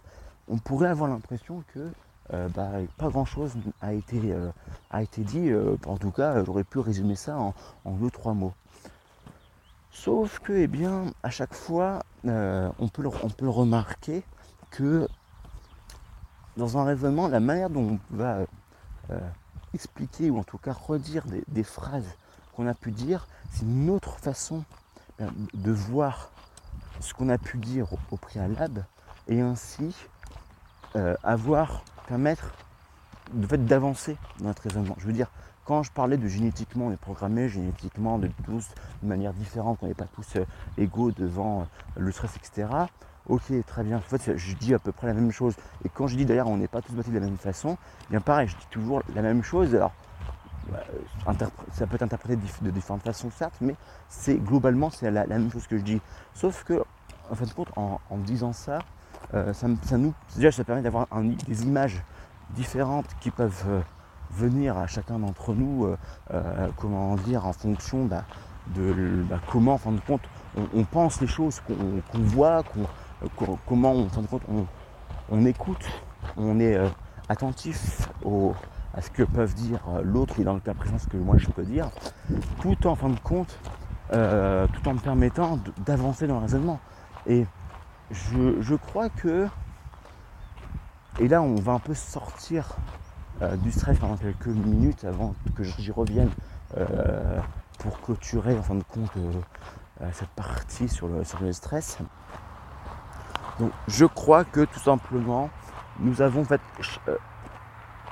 [0.48, 1.90] on pourrait avoir l'impression que
[2.32, 4.50] euh, bah, pas grand chose a été, euh,
[4.90, 5.50] a été dit.
[5.86, 8.54] en tout cas, j'aurais pu résumer ça en, deux, trois mots.
[9.90, 14.22] Sauf que, eh bien, à chaque fois, on, peut le, on peut remarquer
[14.70, 15.08] que
[16.56, 18.40] dans un raisonnement, la manière dont on va
[19.74, 22.08] expliquer ou en tout cas redire des, phrases
[22.54, 24.64] qu'on a pu dire, c'est une autre façon
[25.20, 26.30] euh, de voir
[27.00, 28.86] ce qu'on a pu dire au, préalable
[29.28, 29.94] et ainsi
[30.96, 32.54] euh, avoir, permettre
[33.32, 34.96] de fait d'avancer dans notre raisonnement.
[34.98, 35.30] Je veux dire,
[35.64, 38.66] quand je parlais de génétiquement, on est programmé génétiquement de tous
[39.02, 40.44] de manière différente, qu'on n'est pas tous euh,
[40.78, 42.68] égaux devant le stress, etc.
[43.28, 43.98] Ok, très bien.
[43.98, 45.54] En fait, je dis à peu près la même chose.
[45.84, 47.76] Et quand je dis d'ailleurs on n'est pas tous bâtis de la même façon,
[48.10, 49.74] bien pareil, je dis toujours la même chose.
[49.74, 49.92] Alors,
[50.70, 50.80] bah,
[51.72, 53.74] ça peut être interprété de différentes façons, certes, mais
[54.08, 56.00] c'est globalement c'est la, même chose que je dis.
[56.34, 56.82] Sauf que,
[57.30, 58.80] en fin de compte, en, disant ça,
[59.34, 61.06] euh, ça, nous, déjà, ça permet d'avoir
[61.46, 62.02] des images
[62.50, 63.80] différentes qui peuvent euh,
[64.30, 65.86] venir à chacun d'entre nous,
[66.32, 68.24] euh, comment dire, en fonction bah,
[68.74, 70.22] de bah, comment, en fin de compte,
[70.74, 72.86] on, pense les choses, qu'on voit, qu'on
[73.66, 74.66] comment on,
[75.30, 75.84] on, écoute,
[76.36, 76.88] on est euh,
[77.28, 78.08] attentif
[78.94, 81.48] à ce que peuvent dire l'autre et dans le cas présent ce que moi je
[81.48, 81.90] peux dire,
[82.60, 83.58] tout en fin de compte,
[84.10, 86.80] tout en me permettant d'avancer dans le raisonnement.
[87.26, 87.46] Et
[88.10, 89.46] je, crois que,
[91.20, 92.76] et là on va un peu sortir
[93.62, 96.30] du stress pendant quelques minutes avant que j'y revienne
[97.78, 99.12] pour clôturer en fin de compte
[100.12, 101.98] cette partie sur le stress.
[103.58, 105.50] Donc je crois que tout simplement
[105.98, 106.60] nous avons fait
[107.08, 107.16] euh,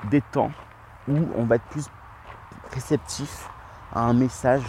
[0.09, 0.51] des temps
[1.07, 1.87] où on va être plus
[2.73, 3.49] réceptif
[3.93, 4.63] à un message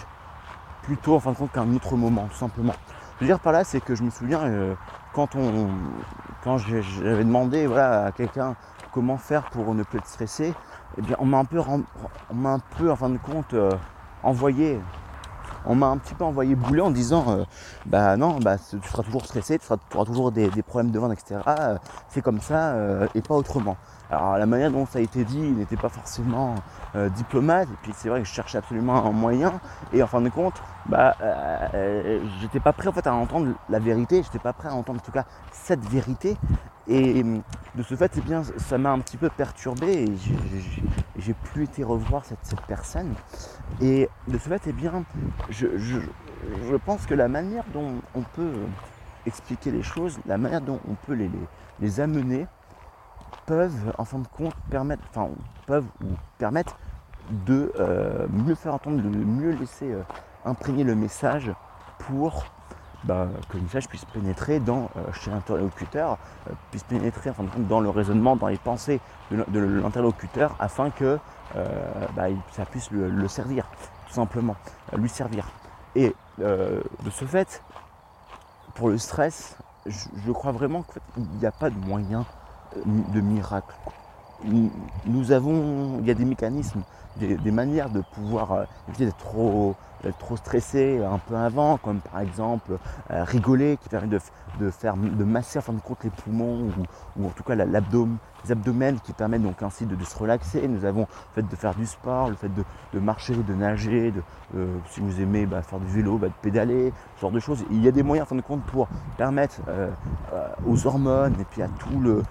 [0.83, 2.75] plutôt en fin de compte qu'à un autre moment, tout simplement.
[3.17, 4.75] Je veux dire par là, c'est que je me souviens euh,
[5.13, 5.69] quand on
[6.45, 8.55] quand j'avais demandé voilà, à quelqu'un
[8.93, 10.55] comment faire pour ne plus être stressé,
[10.97, 13.73] eh bien on m'a un peu on m'a un peu en fin de compte euh,
[14.23, 14.81] envoyé
[15.69, 17.45] on m'a un petit peu envoyé bouler en disant euh,
[17.87, 21.41] bah non, bah, tu seras toujours stressé, tu, auras toujours des, problèmes de vente, etc.
[21.47, 21.79] Euh,
[22.09, 23.77] c'est comme ça euh, et pas autrement.
[24.11, 26.55] Alors la manière dont ça a été dit n'était pas forcément
[27.15, 29.61] diplomate, et puis c'est vrai que je cherchais absolument un moyen,
[29.93, 30.55] et en fin de compte,
[30.87, 31.15] bah
[32.41, 35.05] j'étais pas prêt en fait à entendre la vérité, j'étais pas prêt à entendre en
[35.05, 36.39] tout cas cette vérité,
[36.89, 40.13] et de ce fait, eh bien, ça m'a un petit peu perturbé et
[41.19, 43.15] j'ai plus été revoir cette, personne.
[43.83, 45.05] Et de ce fait, eh bien,
[45.51, 45.67] je,
[46.87, 48.53] pense que la manière dont on peut
[49.27, 51.31] expliquer les choses, la manière dont on peut les,
[51.81, 52.47] les, amener,
[53.45, 55.29] peuvent en fin de compte permettre, enfin
[55.67, 55.87] peuvent
[56.39, 56.79] permettre
[57.47, 60.03] de euh, mieux faire entendre, de mieux laisser euh,
[60.47, 61.53] imprégner le message
[61.99, 62.47] pour
[63.05, 67.91] bah, que le message puisse pénétrer dans, euh, chez l'interlocuteur, euh, puisse pénétrer dans le
[67.91, 71.19] raisonnement, dans les pensées de, l'interlocuteur, afin que
[71.57, 71.67] euh,
[72.17, 73.67] bah, ça puisse le, servir,
[74.09, 74.57] tout simplement,
[74.97, 75.47] lui servir.
[75.95, 77.63] Et de ce fait,
[78.75, 79.57] pour le stress,
[79.87, 80.85] je, crois vraiment
[81.15, 82.25] qu'il n'y a pas de moyen
[82.87, 83.75] de miracle.
[84.45, 86.83] Nous avons, il y a des mécanismes,
[87.17, 92.21] des, manières de pouvoir éviter d'être trop d'être trop stressé un peu avant, comme par
[92.21, 92.79] exemple
[93.11, 96.71] euh, rigoler qui permet de, faire, de masser en fin de compte les poumons
[97.17, 100.67] ou, en tout cas l'abdomen, les abdomens qui permettent donc ainsi de, se relaxer.
[100.69, 104.23] Nous avons le fait de faire du sport, le fait de, marcher, de nager, de,
[104.57, 107.65] euh, si vous aimez bah, faire du vélo, bah, de pédaler, genre de choses.
[107.71, 109.91] Il y a des moyens en fin de compte pour permettre euh,
[110.67, 112.23] aux hormones et puis à tout le,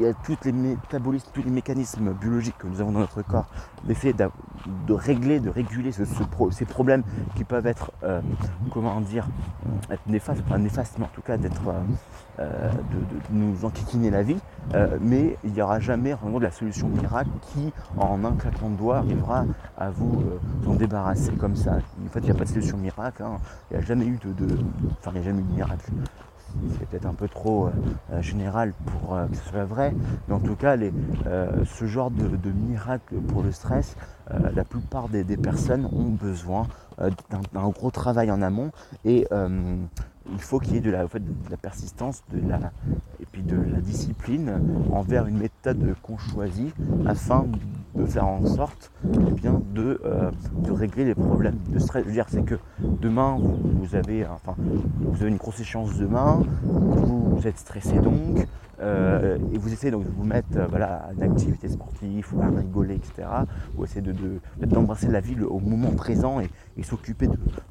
[0.00, 3.46] y a tous les métabolismes, tous les mécanismes biologiques que nous avons dans notre corps,
[3.84, 6.04] d'essayer de, régler, de réguler ce,
[6.50, 7.02] ces problèmes
[7.34, 8.20] qui peuvent être, euh,
[8.72, 9.26] comment dire,
[9.90, 11.80] être néfastes, néfastes, mais en tout cas d'être, euh,
[12.40, 14.38] euh, de, nous enquiquiner la vie.
[15.00, 18.76] mais il n'y aura jamais vraiment de la solution miracle qui, en un claquement de
[18.76, 19.44] doigts, arrivera
[19.78, 20.24] à vous
[20.66, 21.78] en débarrasser comme ça.
[22.04, 23.22] En fait, il n'y a pas de solution miracle.
[23.22, 23.38] Hein.
[24.04, 24.46] Eu de,
[24.98, 25.90] enfin, il n'y a jamais eu de miracle.
[26.78, 27.68] C'est peut-être un peu trop
[28.20, 29.94] général pour que ce soit vrai,
[30.26, 30.90] mais en tout cas, les,
[31.66, 33.96] ce genre de, miracle pour le stress,
[34.32, 36.66] euh, la plupart des, personnes ont besoin
[37.00, 37.10] euh,
[37.52, 38.72] d'un gros travail en amont
[39.04, 39.76] et euh,
[40.32, 41.06] il faut qu'il y ait de la,
[41.56, 42.58] persistance de la,
[43.20, 46.74] et puis de la discipline envers une méthode qu'on choisit
[47.06, 47.46] afin
[47.96, 50.00] de faire en sorte eh bien, de,
[50.70, 52.02] régler les problèmes de stress.
[52.04, 54.54] Je veux dire, c'est que demain, vous, avez, enfin,
[55.00, 58.46] vous avez une grosse échéance demain, vous êtes stressé donc,
[58.80, 62.48] euh, et vous essayez donc de vous mettre euh, à une activité sportive ou à
[62.48, 63.28] rigoler, etc.
[63.76, 64.04] Ou essayer
[64.58, 67.26] d'embrasser de, la vie au moment présent et, s'occuper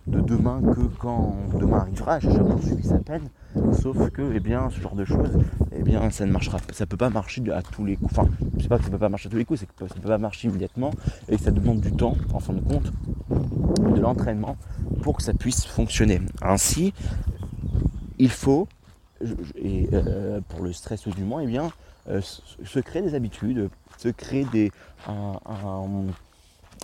[0.08, 3.30] de, demain que quand demain arrivera, j'ai poursuivi sa peine.
[3.74, 5.38] Sauf que eh bien, ce genre de choses,
[5.78, 6.58] eh bien, ça ne marchera.
[6.72, 8.18] Ça peut pas marcher à tous les coups.
[8.18, 9.88] Enfin, je sais pas que ça peut pas marcher à tous les coups, c'est que
[9.88, 10.92] ça peut pas marcher immédiatement
[11.30, 12.92] et que ça demande du temps, en fin de compte,
[13.30, 14.58] de l'entraînement
[15.02, 16.22] pour que ça puisse fonctionner.
[16.42, 16.94] Ainsi,
[18.18, 18.68] il faut
[19.56, 21.72] et euh, pour le stress du moins, eh bien,
[22.10, 24.72] euh, se créer des habitudes, se créer des,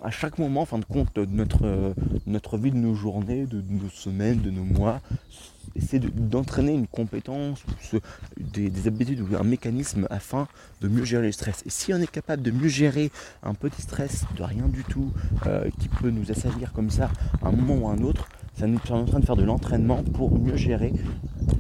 [0.04, 3.90] à chaque moment, en fin de compte, de notre, vie, de nos journées, de nos
[3.90, 5.02] semaines, de nos mois,
[5.76, 7.64] essayer d'entraîner une compétence,
[8.38, 10.48] des, habitudes ou un mécanisme afin
[10.82, 11.64] de mieux gérer le stress.
[11.66, 13.12] Et si on est capable de mieux gérer
[13.44, 15.12] un petit stress de rien du tout,
[15.46, 17.10] euh, qui peut nous assaillir comme ça
[17.42, 18.28] à un moment ou à un autre,
[18.62, 20.94] ça nous permet en train de faire de l'entraînement pour mieux gérer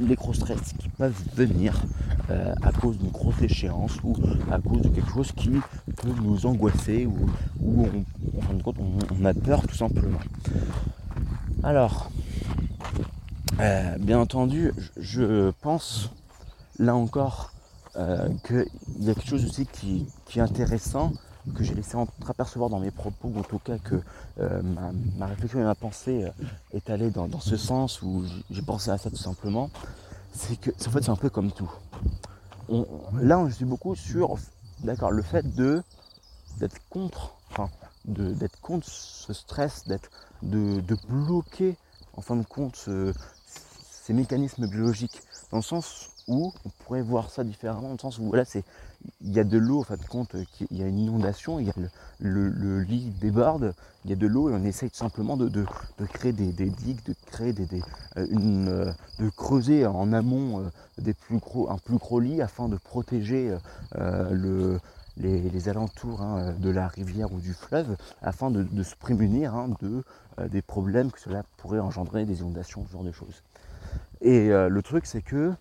[0.01, 1.81] les gros stress qui peuvent venir
[2.29, 4.15] euh, à cause d'une grosse échéance ou
[4.51, 5.49] à cause de quelque chose qui
[5.97, 7.27] peut nous angoisser ou,
[7.59, 7.87] où
[9.19, 10.19] on, a peur tout simplement.
[11.63, 12.11] Alors,
[13.59, 16.11] euh, bien entendu, je pense
[16.77, 17.51] là encore
[17.95, 18.67] euh, qu'il
[18.99, 21.13] y a quelque chose aussi qui est intéressant
[21.56, 24.01] que j'ai laissé entreapercevoir dans mes propos, ou en tout cas que
[24.39, 24.62] euh,
[25.17, 26.30] ma, réflexion et ma pensée euh,
[26.73, 29.69] est allée dans, ce sens où j'ai pensé à ça tout simplement,
[30.34, 31.71] c'est que en fait c'est un peu comme tout.
[33.19, 34.38] là je suis beaucoup sur
[34.84, 35.84] d'accord le fait de
[36.60, 37.69] d'être contre, enfin,
[38.06, 40.10] d'être contre ce stress, d'être,
[40.43, 41.75] de, bloquer
[42.15, 47.43] en fin de compte ces mécanismes biologiques, dans le sens où on pourrait voir ça
[47.43, 48.63] différemment, dans le sens où c'est
[49.21, 50.36] il y a de l'eau, en fin de compte,
[50.69, 51.73] il y a une inondation, il y a
[52.19, 53.73] le, lit déborde,
[54.05, 55.65] il y a de l'eau et on essaye simplement de,
[56.13, 57.67] créer des, digues, de créer des,
[58.17, 58.27] euh,
[58.67, 62.77] euh, de creuser en amont euh, des plus gros, un plus gros lit afin de
[62.77, 63.55] protéger
[65.17, 70.03] les, alentours hein, de la rivière ou du fleuve, afin de, se prémunir hein, de,
[70.47, 73.43] des problèmes que cela pourrait engendrer, des inondations, ce genre de choses.
[74.21, 75.53] Et le truc c'est que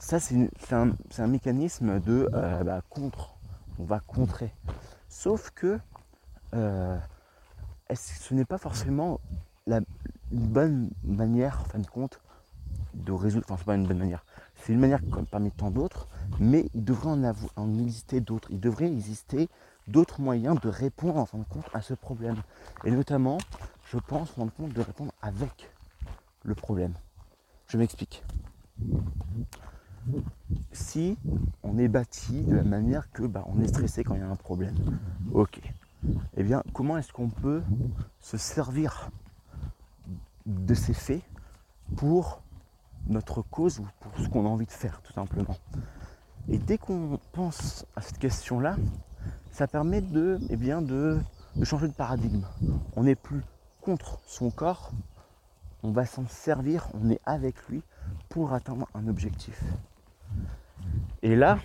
[0.00, 3.36] ça, c'est un, mécanisme de euh, bah, contre.
[3.78, 4.52] On va contrer.
[5.08, 5.78] Sauf que
[6.54, 6.98] euh,
[7.94, 9.20] ce n'est pas forcément
[9.66, 9.80] la,
[10.32, 12.20] une bonne manière, en fin de compte,
[12.94, 13.44] de résoudre.
[13.48, 14.24] Enfin, c'est pas une bonne manière.
[14.56, 16.08] C'est une manière comme parmi tant d'autres,
[16.38, 18.48] mais il devrait en, en exister d'autres.
[18.50, 19.48] Il devrait exister
[19.86, 22.36] d'autres moyens de répondre en fin de compte à ce problème.
[22.84, 23.38] Et notamment,
[23.84, 25.70] je pense en fin de compte de répondre avec
[26.42, 26.94] le problème.
[27.68, 28.24] Je m'explique
[30.72, 31.16] si
[31.62, 34.28] on est bâti de la manière que bah, on est stressé quand il y a
[34.28, 34.76] un problème.
[35.32, 35.60] Ok.
[36.36, 37.62] Eh bien, comment est-ce qu'on peut
[38.20, 39.10] se servir
[40.46, 41.22] de ces faits
[41.96, 42.42] pour
[43.06, 45.56] notre cause ou pour ce qu'on a envie de faire, tout simplement?
[46.48, 48.76] Et dès qu'on pense à cette question-là,
[49.52, 51.18] ça permet de, eh bien, de,
[51.56, 52.44] de changer de paradigme.
[52.96, 53.42] On n'est plus
[53.80, 54.92] contre son corps,
[55.82, 57.82] on va s'en servir, on est avec lui
[58.28, 59.62] pour atteindre un objectif.
[61.22, 61.58] Et là,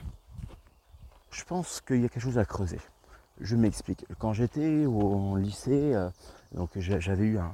[1.32, 2.80] je pense qu'il y a quelque chose à creuser.
[3.42, 4.06] Je m'explique.
[4.20, 6.10] Quand j'étais au lycée, euh,
[6.54, 7.52] donc j'avais eu un,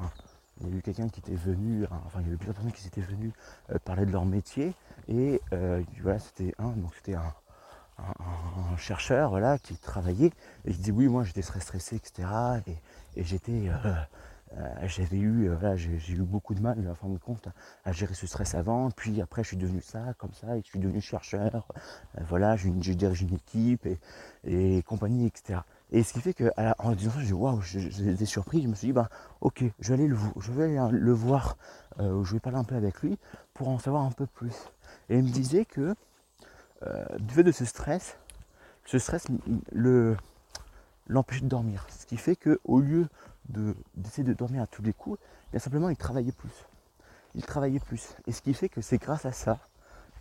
[0.62, 2.86] il y a eu quelqu'un qui était venu, enfin il y avait plusieurs personnes qui
[2.88, 3.32] étaient venues
[3.71, 4.74] euh, parler de leur métier
[5.08, 7.34] et euh, voilà c'était un, donc c'était un,
[8.78, 10.32] chercheur voilà qui travaillait
[10.65, 12.28] et qui dit oui moi j'étais très stressé etc
[13.15, 13.69] et, j'étais
[14.84, 17.48] j'avais eu, euh, j'ai eu beaucoup de mal, en fin de compte,
[17.86, 18.92] à gérer ce stress avant.
[18.92, 21.68] Puis après, je suis devenu ça, comme ça, et je suis devenu chercheur.
[22.18, 23.88] Euh, voilà, j'ai dirigé une équipe
[24.46, 25.60] et, compagnie, etc.
[25.92, 28.62] Et ce qui fait que, en disant ça, j'ai waouh, j'étais surpris.
[28.62, 29.10] Je me suis dit, bah,
[29.42, 31.58] ok, je vais aller le, je vais le voir,
[32.00, 33.18] je vais parler un peu avec lui
[33.54, 34.56] pour en savoir un peu plus.
[35.10, 35.94] Et il me disait que,
[37.20, 38.18] du fait de ce stress,
[38.86, 39.28] ce stress
[39.72, 40.16] le
[41.12, 41.86] l'empêche de dormir.
[41.89, 43.08] Ce qui fait qu'au lieu
[43.95, 45.19] d'essayer de, dormir à tous les coups,
[45.52, 46.65] bien simplement il travaillait plus.
[47.36, 48.15] Il travaillait plus.
[48.28, 49.60] Et ce qui fait que c'est grâce à ça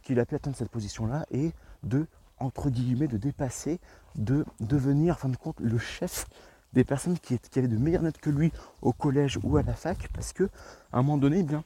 [0.02, 2.06] qu'il a pu atteindre cette position-là et de,
[2.38, 3.78] entre guillemets, de dépasser,
[4.16, 6.26] de devenir, en fin de compte, le chef
[6.72, 10.08] des personnes qui, avaient de meilleures notes que lui au collège ou à la fac,
[10.12, 10.44] parce que
[10.92, 11.64] à un moment donné, eh bien,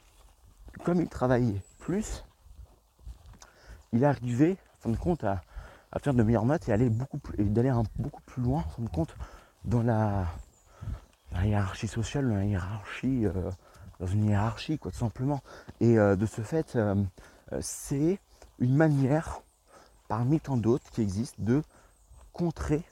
[0.83, 2.23] comme il travaillait plus,
[3.93, 5.41] il arrivait, en fin de compte, à,
[6.01, 9.15] faire de meilleures notes et d'aller beaucoup plus loin, fin de compte,
[9.63, 10.27] dans la,
[11.43, 13.49] hiérarchie sociale, la hiérarchie, euh,
[13.99, 15.41] dans une hiérarchie, tout simplement.
[15.79, 16.95] Et euh, de ce fait, euh,
[17.61, 18.19] c'est
[18.59, 19.41] une manière,
[20.07, 21.63] parmi tant d'autres qui existent, de
[22.33, 22.83] contrer,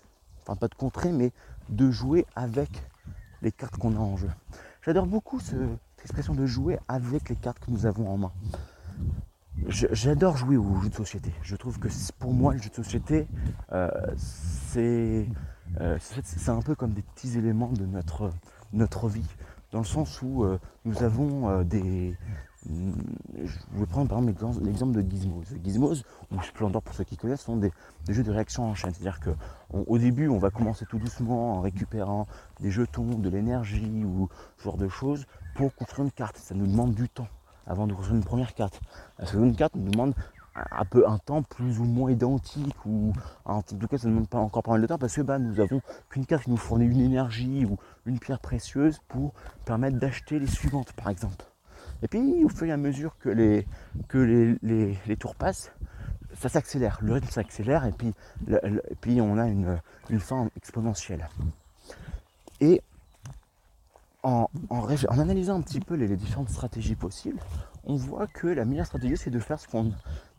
[0.41, 1.31] enfin pas de contrer, mais
[1.69, 2.69] de jouer avec
[3.41, 4.29] les cartes qu'on a en jeu.
[4.81, 5.59] J'adore beaucoup cette
[6.01, 8.31] expression de jouer avec les cartes que nous avons en main.
[9.67, 11.31] J'adore jouer aux jeux de société.
[11.41, 11.87] Je trouve que
[12.19, 13.27] pour moi, le jeu de société,
[14.27, 15.27] c'est
[15.81, 18.31] euh, c'est un peu comme des petits éléments de notre,
[18.73, 19.25] notre vie,
[19.71, 22.15] dans le sens où euh, nous avons euh, des...
[22.65, 25.43] Je vais prendre par exemple l'exemple de Gizmos.
[25.63, 27.71] Gizmos ou Splendor pour ceux qui connaissent sont des,
[28.07, 28.93] jeux de réaction en chaîne.
[28.93, 32.25] C'est-à-dire qu'au début on va commencer tout doucement en récupérant
[32.61, 36.37] des jetons, de l'énergie ou ce genre de choses pour construire une carte.
[36.37, 37.27] Ça nous demande du temps
[37.67, 38.79] avant de construire une première carte.
[39.19, 40.13] La seconde carte nous demande
[40.55, 43.13] un peu un temps plus ou moins identique ou
[43.45, 45.39] en tout cas ça ne demande pas encore pas mal de temps parce que bah,
[45.39, 49.33] nous avons qu'une carte qui nous fournit une énergie ou une pierre précieuse pour
[49.65, 51.45] permettre d'acheter les suivantes par exemple.
[52.03, 53.65] Et puis au fur et à mesure que les,
[54.07, 54.17] que
[54.61, 55.71] les, les, tours passent,
[56.39, 58.13] ça s'accélère, le rythme s'accélère et puis,
[58.49, 61.27] et puis on a une, une fin exponentielle.
[64.23, 64.47] En,
[65.09, 67.39] analysant un petit peu les, différentes stratégies possibles,
[67.85, 69.91] on voit que la meilleure stratégie c'est de faire ce qu'on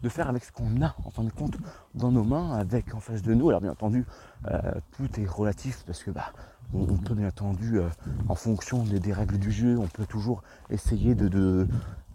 [0.03, 1.57] de faire avec ce qu'on a en fin de compte
[1.94, 3.49] dans nos mains, avec en face de nous.
[3.49, 4.05] Alors bien entendu,
[4.51, 4.61] euh,
[4.97, 6.32] tout est relatif parce que bah
[6.72, 7.89] on, peut bien entendu, euh,
[8.28, 11.68] en fonction des, règles du jeu, on peut toujours essayer de, de,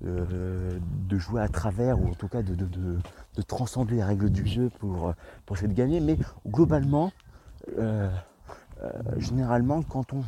[0.05, 0.79] euh,
[1.11, 5.13] jouer à travers ou en tout cas de, de, transcender les règles du jeu pour,
[5.45, 5.99] pour essayer de gagner.
[5.99, 6.17] Mais
[6.47, 7.11] globalement,
[9.17, 10.23] généralement quand on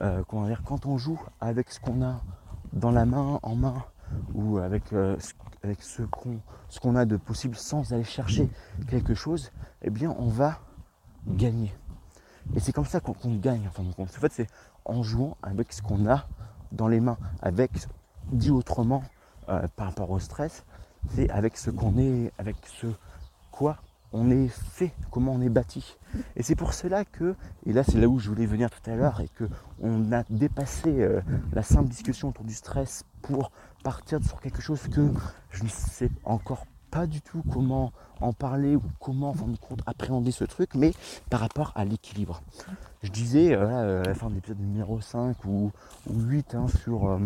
[0.00, 0.22] euh,
[0.64, 2.20] quand on joue avec ce qu'on a
[2.72, 3.84] dans la main, en main,
[4.34, 5.16] ou avec, euh,
[5.62, 8.48] avec ce qu'on a de possible sans aller chercher
[8.88, 10.60] quelque chose, eh bien on va
[11.26, 11.74] gagner.
[12.54, 13.68] Et c'est comme ça qu'on gagne.
[13.98, 14.46] En fait, c'est
[14.84, 16.26] en jouant avec ce qu'on a
[16.72, 17.72] dans les mains, avec,
[18.30, 19.02] dit autrement,
[19.48, 20.64] euh, par rapport au stress,
[21.10, 22.86] c'est avec ce qu'on est, avec ce
[23.50, 23.78] quoi
[24.12, 25.96] on est fait, comment on est bâti.
[26.36, 27.34] Et c'est pour cela que,
[27.64, 29.44] et là c'est là où je voulais venir tout à l'heure, et que
[29.80, 31.20] on a dépassé euh,
[31.52, 33.50] la simple discussion autour du stress pour
[33.82, 35.12] partir sur quelque chose que
[35.50, 39.34] je ne sais encore pas du tout comment en parler ou comment
[39.86, 40.92] appréhender ce truc, mais
[41.30, 42.42] par rapport à l'équilibre.
[43.02, 45.72] Je disais euh, à la fin de l'épisode numéro 5 ou,
[46.10, 47.18] 8 hein, sur euh,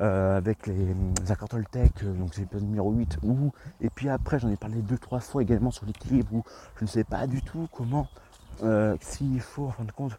[0.00, 0.94] euh, avec les,
[1.28, 4.98] accords Toltec, donc c'est l'épisode numéro 8, ou et puis après j'en ai parlé deux
[4.98, 6.44] trois fois également sur l'équilibre où
[6.76, 8.08] je ne sais pas du tout comment
[9.00, 10.16] s'il faut en fin de compte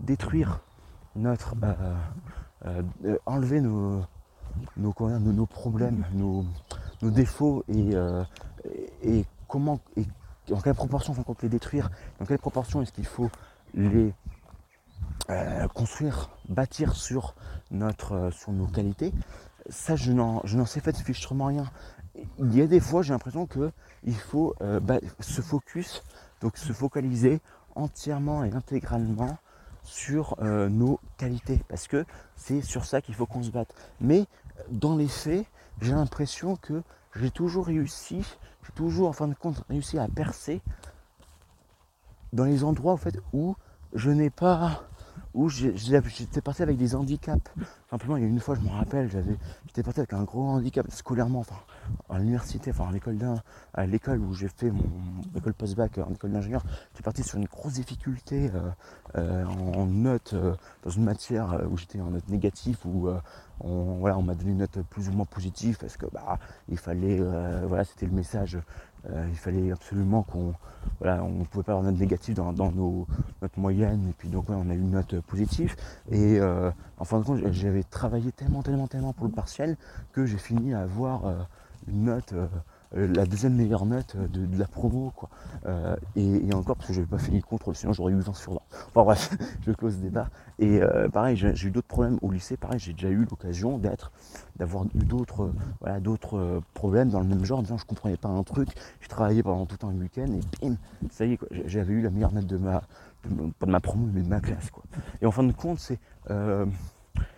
[0.00, 0.60] détruire
[1.16, 1.54] notre
[3.24, 4.02] enlever nos
[4.76, 6.44] nos, problèmes, nos,
[7.02, 8.24] défauts et, euh,
[9.48, 10.04] comment et
[10.52, 13.30] en quelle proportion faut les détruire, dans quelle proportion est-ce qu'il faut
[13.74, 14.12] les
[15.30, 17.34] euh, construire, bâtir sur,
[17.70, 19.12] notre, euh, sur nos qualités,
[19.68, 21.70] ça je n'en, je n'en sais fait fichtrement rien.
[22.38, 24.54] Il y a des fois j'ai l'impression qu'il faut
[25.20, 26.02] se focus,
[26.40, 27.40] donc se focaliser
[27.76, 29.38] entièrement et intégralement
[29.84, 32.04] sur nos qualités parce que
[32.34, 33.72] c'est sur ça qu'il faut qu'on se batte.
[34.00, 34.26] Mais
[34.70, 35.46] dans les faits,
[35.80, 36.82] j'ai l'impression que
[37.14, 38.24] j'ai toujours réussi,
[38.64, 40.60] j'ai toujours en fin de compte réussi à percer
[42.32, 43.56] dans les endroits en fait, où
[43.94, 44.84] je n'ai pas
[45.34, 47.50] où j'étais parti avec des handicaps.
[47.88, 49.10] Simplement, il y a une fois, je me rappelle,
[49.66, 51.56] j'étais parti avec un gros handicap scolairement, enfin,
[52.08, 53.18] à l'université, enfin, à l'école
[53.74, 54.82] à l'école où j'ai fait mon,
[55.36, 56.62] école post-bac en école d'ingénieur,
[56.92, 58.70] j'étais parti sur une grosse difficulté euh,
[59.16, 60.54] euh, en, note euh,
[60.84, 63.08] dans une matière où j'étais en note négative, où
[63.60, 66.78] on, voilà, on m'a donné une note plus ou moins positive parce que bah, il
[66.78, 67.20] fallait,
[67.66, 68.58] voilà, c'était le message
[69.08, 70.54] euh, il fallait absolument qu'on
[70.98, 73.06] voilà, on ne pouvait pas avoir une note négative dans, nos,
[73.42, 75.74] notre moyenne et puis donc on a eu une note positive.
[76.10, 79.76] Et euh, en fin de compte j'avais travaillé tellement tellement tellement pour le partiel
[80.12, 81.34] que j'ai fini à avoir euh,
[81.88, 82.34] une note
[82.92, 85.28] la deuxième meilleure note de, la promo quoi.
[85.66, 88.34] Euh, et, encore parce que je n'avais pas fait le contrôle, sinon j'aurais eu 20
[88.34, 88.60] sur 20.
[88.88, 89.36] Enfin bref,
[89.66, 90.28] je close le débat.
[90.58, 94.10] Et euh, pareil, j'ai eu d'autres problèmes au lycée, pareil, j'ai déjà eu l'occasion d'être,
[94.56, 98.28] d'avoir eu d'autres voilà, d'autres problèmes dans le même genre, en disant je comprenais pas
[98.28, 98.68] un truc,
[99.00, 100.76] j'ai travaillé pendant tout un week-end et bim,
[101.10, 102.82] ça y est, j'avais eu la meilleure note de ma,
[103.58, 104.70] pas de ma promo, mais de ma classe.
[104.70, 104.82] Quoi.
[105.22, 105.98] Et en fin de compte, c'est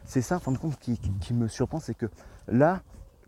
[0.05, 2.07] c'est ça en fin de compte qui me surprend, c'est que
[2.47, 2.83] là,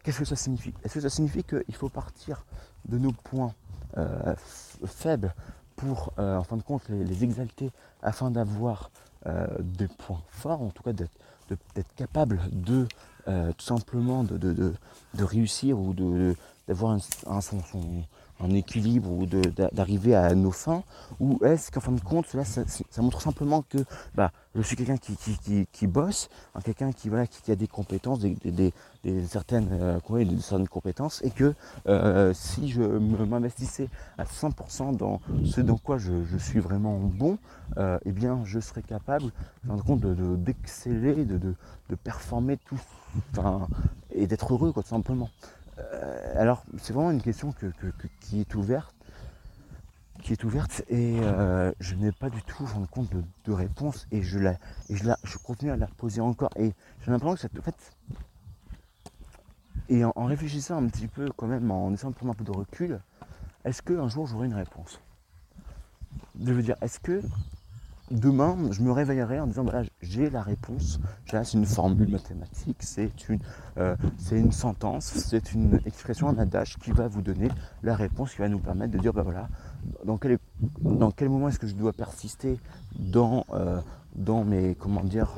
[0.05, 0.75] Qu'est-ce que ça signifie?
[0.85, 2.45] Est-ce que ça signifie qu'il faut partir
[2.87, 3.55] de nos points
[3.97, 4.35] euh,
[4.85, 5.35] faibles
[5.77, 7.71] pour, euh, en fin de compte, les, exalter
[8.03, 8.91] afin d'avoir
[9.27, 12.87] euh, des points forts, en tout cas d'être capable de
[13.27, 14.75] tout simplement de,
[15.19, 15.95] réussir ou
[16.69, 17.63] d'avoir un, son,
[18.41, 20.83] un équilibre ou d'arriver à nos fins
[21.21, 22.65] Ou est-ce qu'en fin de compte, cela, ça,
[22.99, 23.79] montre simplement que
[24.15, 28.21] bah, je suis quelqu'un qui, qui, bosse, hein, quelqu'un qui, voilà, qui, a des compétences,
[28.21, 28.73] des,
[29.27, 29.99] certaines, euh,
[30.41, 31.55] certaines compétences, et que
[31.89, 37.39] euh, si je m'investissais à 100% dans ce dans quoi je, suis vraiment bon,
[37.79, 39.31] euh, eh bien je serais capable,
[39.69, 40.07] en fin de compte,
[40.43, 42.81] d'exceller, de, de, performer tout,
[44.13, 45.31] et d'être heureux, tout simplement.
[45.79, 47.53] Euh, alors, c'est vraiment une question
[48.21, 48.95] qui est ouverte,
[50.23, 53.11] qui est ouverte et euh, je n'ai pas du tout rendu compte
[53.45, 54.57] de, réponse et je la,
[54.89, 56.73] je la, je continue à la poser encore et
[57.03, 57.97] j'ai l'impression que cette, en fait,
[59.89, 62.53] et en, réfléchissant un petit peu quand même, en essayant de prendre un peu de
[62.53, 63.01] recul,
[63.65, 65.01] est-ce qu'un jour j'aurai une réponse?
[66.43, 67.21] Je veux dire, est-ce que
[68.11, 71.01] demain, je me réveillerai en disant voilà, j'ai la réponse.
[71.27, 73.41] C'est une formule mathématique, c'est une,
[73.79, 73.97] euh,
[74.51, 77.49] sentence, c'est une expression, un adage qui va vous donner
[77.83, 79.49] la réponse, qui va nous permettre de dire bah voilà,
[80.05, 80.39] dans quel,
[80.81, 82.59] dans quel moment est-ce que je dois persister
[82.99, 83.81] dans, euh,
[84.45, 85.29] mes comment dire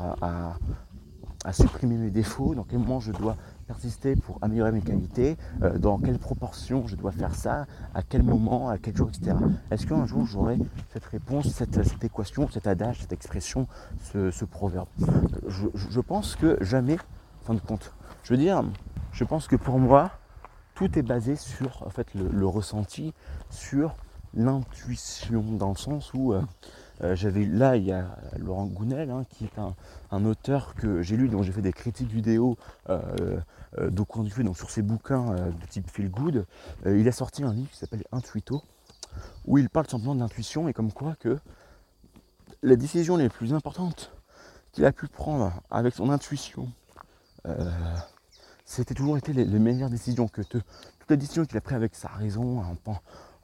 [1.45, 3.37] à supprimer mes défauts, dans quel moment je dois
[3.67, 8.23] persister pour améliorer mes qualités, euh, dans quelle proportion je dois faire ça, à quel
[8.23, 9.37] moment, à quel jour, etc.
[9.71, 10.59] Est-ce qu'un jour j'aurai
[10.93, 13.67] cette réponse, cette, équation, cet adage, cette expression,
[14.01, 14.89] ce, proverbe?
[15.49, 16.97] Je, pense que jamais,
[17.45, 17.93] fin de compte.
[18.23, 18.63] Je veux dire,
[19.13, 20.13] je pense que pour moi,
[20.75, 23.15] tout est basé sur en fait, le, ressenti,
[23.51, 23.95] sur
[24.35, 26.43] l'intuition, dans le sens où euh,
[27.03, 28.07] euh, j'avais là, il y a
[28.39, 32.11] Laurent Gounel, hein, qui est un, auteur que j'ai lu, dont j'ai fait des critiques
[32.11, 32.57] vidéo
[32.89, 33.39] euh,
[33.79, 36.47] euh, du feu, donc sur ses bouquins euh, de type feel good.
[36.87, 38.63] il a sorti un livre qui s'appelle Intuito,
[39.47, 41.39] où il parle simplement d'intuition et comme quoi que
[42.63, 44.13] les décisions les plus importantes
[44.73, 46.69] qu'il a pu prendre avec son intuition,
[48.65, 50.65] c'était toujours été les, meilleures décisions que toutes
[51.09, 52.63] les décisions qu'il a prises avec sa raison,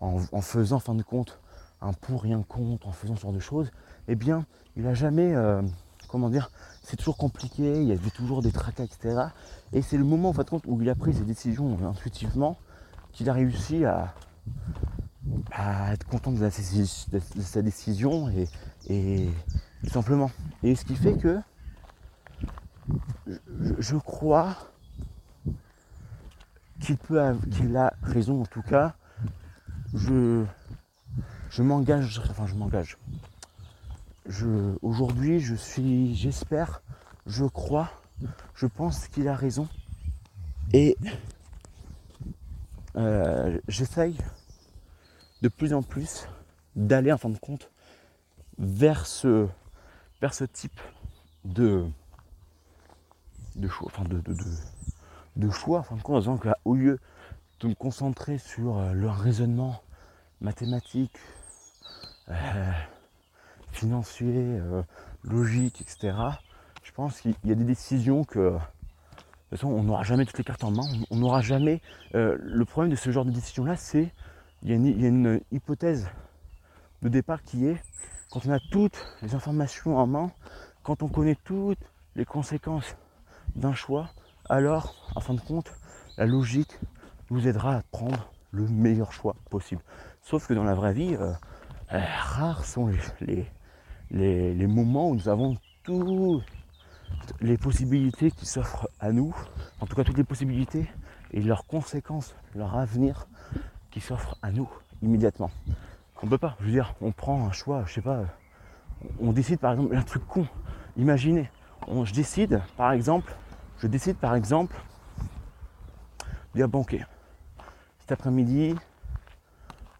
[0.00, 1.38] en, en, faisant en fin de compte
[1.82, 3.70] un pour et un contre en faisant ce genre de choses,
[4.08, 5.62] eh bien, il n'a jamais, euh,
[6.08, 6.50] comment dire,
[6.82, 9.26] c'est toujours compliqué, il y avait toujours des tracas, etc.
[9.72, 12.56] Et c'est le moment en fait, où il a pris ses décisions intuitivement
[13.12, 14.14] qu'il a réussi à,
[15.92, 18.28] être content de, sa décision
[18.88, 19.28] et,
[19.84, 20.30] tout simplement.
[20.62, 21.38] Et ce qui fait que
[23.78, 24.56] je, crois
[26.80, 27.20] qu'il peut
[27.50, 28.94] qu'il a raison en tout cas.
[29.94, 30.44] Je,
[31.52, 32.96] je m'engage, enfin je m'engage.
[34.26, 36.82] Je, aujourd'hui, je suis, j'espère,
[37.26, 37.90] je crois,
[38.54, 39.68] je pense qu'il a raison.
[40.72, 40.96] Et
[42.96, 44.16] euh, j'essaye
[45.42, 46.26] de plus en plus
[46.74, 47.70] d'aller en fin de compte
[48.58, 49.46] vers ce,
[50.22, 50.80] vers ce type
[51.44, 51.84] de,
[53.56, 54.22] de choix, enfin de,
[55.36, 56.26] de, choix, en fin de compte,
[56.64, 56.98] au lieu
[57.60, 59.82] de me concentrer sur euh, le raisonnement
[60.40, 61.18] mathématique,
[63.72, 64.82] financier, euh,
[65.24, 66.16] logique, etc.
[66.82, 70.38] Je pense qu'il y a des décisions que, de toute façon, on n'aura jamais toutes
[70.38, 70.86] les cartes en main.
[71.10, 71.80] On n'aura jamais.
[72.14, 74.12] Euh, le problème de ce genre de décision-là, c'est
[74.62, 76.08] il y, a une hypothèse
[77.02, 77.82] de départ qui est
[78.30, 80.30] quand on a toutes les informations en main,
[80.84, 81.80] quand on connaît toutes
[82.14, 82.96] les conséquences
[83.56, 84.08] d'un choix,
[84.48, 85.72] alors, en fin de compte,
[86.16, 86.78] la logique
[87.30, 89.82] nous aidera à prendre le meilleur choix possible.
[90.20, 91.32] Sauf que dans la vraie vie, euh,
[91.92, 92.90] euh, rares sont
[93.20, 96.44] les, moments où nous avons toutes
[97.40, 99.34] les possibilités qui s'offrent à nous,
[99.80, 100.86] en tout cas toutes les possibilités
[101.32, 103.26] et leurs conséquences, leur avenir
[103.90, 104.68] qui s'offrent à nous
[105.02, 105.50] immédiatement.
[106.22, 108.24] On peut pas, je veux dire, on prend un choix, je sais pas,
[109.20, 110.46] on décide par exemple un truc con.
[110.96, 111.50] Imaginez,
[112.04, 113.34] je décide par exemple,
[113.80, 114.76] je décide par exemple,
[116.54, 116.96] dire bon ok,
[117.98, 118.76] cet après-midi,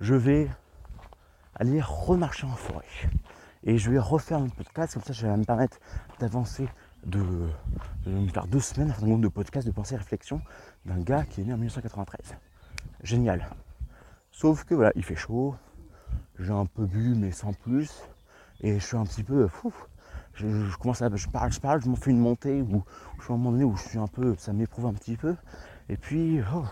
[0.01, 0.49] je vais
[1.63, 2.85] aller remarcher en forêt.
[3.63, 5.79] Et je vais refaire mon podcast, comme ça ça va me permettre
[6.19, 6.69] d'avancer,
[7.07, 7.23] de,
[8.07, 10.41] me faire deux semaines un nombre de podcast, de pensée et réflexion
[10.87, 12.37] d'un gars qui est né en 1993.
[13.05, 13.49] Génial.
[14.33, 15.55] Sauf que voilà, il fait chaud,
[16.41, 17.93] j'ai un peu bu mais sans plus,
[18.61, 19.73] et je suis un petit peu fou.
[20.35, 21.15] Je, commence à.
[21.15, 22.83] Je parle, je parle, je m'en fais une montée où,
[23.19, 24.35] je suis à un moment donné où je suis un peu.
[24.37, 25.37] ça m'éprouve un petit peu.
[25.89, 26.65] Et puis oh,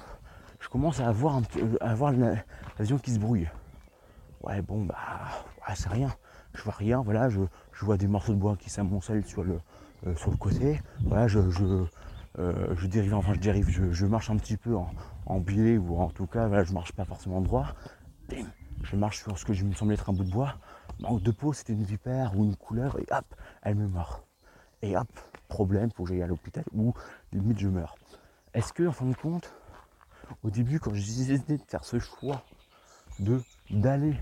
[0.59, 1.43] je commence à avoir, un,
[1.81, 2.35] à avoir la,
[2.81, 3.49] vision qui se brouille
[4.43, 4.97] ouais bon bah
[5.75, 6.15] c'est rien.
[6.55, 7.41] Je vois rien, voilà, je,
[7.81, 9.61] vois des morceaux de bois qui s'amoncellent sur le,
[10.07, 10.81] euh, sur le côté.
[11.05, 11.65] Voilà, je, je,
[12.39, 14.91] euh, je dérive, enfin je dérive, je, marche un petit peu en,
[15.27, 17.69] en biais ou en tout cas voilà, je marche pas forcément droit.
[18.83, 20.57] je marche sur ce que je me semble être un bout de bois.
[20.99, 23.25] Manque de peau, c'était une vipère ou une couleur et hop,
[23.63, 24.25] elle me mord.
[24.83, 25.09] Et hop,
[25.49, 26.95] problème, faut que j'aille à l'hôpital ou
[27.33, 27.97] limite je meurs.
[28.55, 29.55] Est-ce que en fin de compte,
[30.43, 32.43] au début quand j'ai décidé de faire ce choix
[33.19, 34.17] de d'aller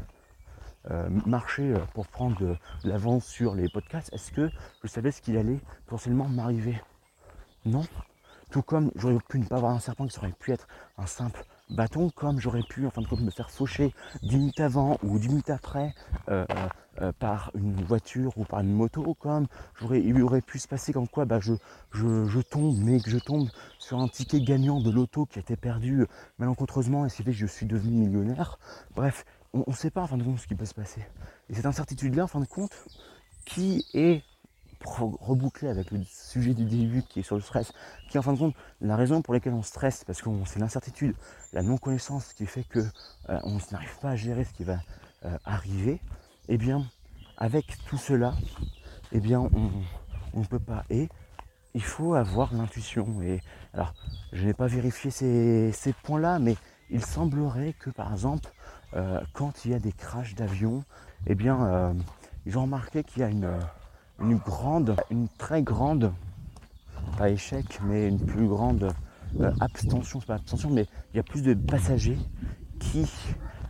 [0.90, 4.50] euh, marcher euh, pour prendre l'avance sur les podcasts, est-ce que
[4.82, 6.80] je savais ce qu'il allait potentiellement m'arriver?
[7.66, 7.84] Non.
[8.50, 11.44] Tout comme j'aurais pu ne pas avoir un serpent qui aurait pu être un simple
[11.68, 13.92] bâton, comme j'aurais pu en fin de compte me faire faucher
[14.22, 15.94] 10 minutes avant ou 10 minutes après
[16.30, 16.46] euh,
[17.18, 19.46] par une voiture ou par une moto, comme
[19.92, 21.52] il aurait pu se passer comme quoi bah, je,
[21.92, 25.56] je, tombe, mais que je tombe sur un ticket gagnant de l'auto qui a été
[25.56, 26.06] perdu
[26.38, 28.58] malencontreusement et c'est fait que je suis devenu millionnaire.
[28.96, 31.02] Bref, on ne sait pas en fin de compte ce qui peut se passer.
[31.48, 32.72] Et cette incertitude-là, en fin de compte,
[33.44, 34.22] qui est
[34.84, 37.72] rebouclée avec le sujet du début qui est sur le stress,
[38.08, 40.60] qui est en fin de compte la raison pour laquelle on stresse, parce que c'est
[40.60, 41.16] l'incertitude,
[41.52, 44.78] la non-connaissance qui fait que euh, on n'arrive pas à gérer ce qui va
[45.24, 46.00] euh, arriver,
[46.48, 46.86] eh bien
[47.36, 48.34] avec tout cela,
[49.12, 50.84] eh bien on ne peut pas.
[50.90, 51.08] Et
[51.74, 53.20] il faut avoir l'intuition.
[53.22, 53.40] Et
[53.72, 53.94] alors,
[54.32, 56.56] je n'ai pas vérifié ces points-là, mais
[56.90, 58.50] il semblerait que par exemple,
[58.94, 60.84] euh, quand il y a des crashs d'avions,
[61.26, 61.92] eh bien, euh,
[62.46, 63.50] ils ont remarqué qu'il y a une,
[64.20, 66.12] une, grande, une très grande,
[67.18, 68.92] pas échec, mais une plus grande
[69.40, 72.18] euh, abstention, c'est pas abstention, mais il y a plus de passagers
[72.78, 73.06] qui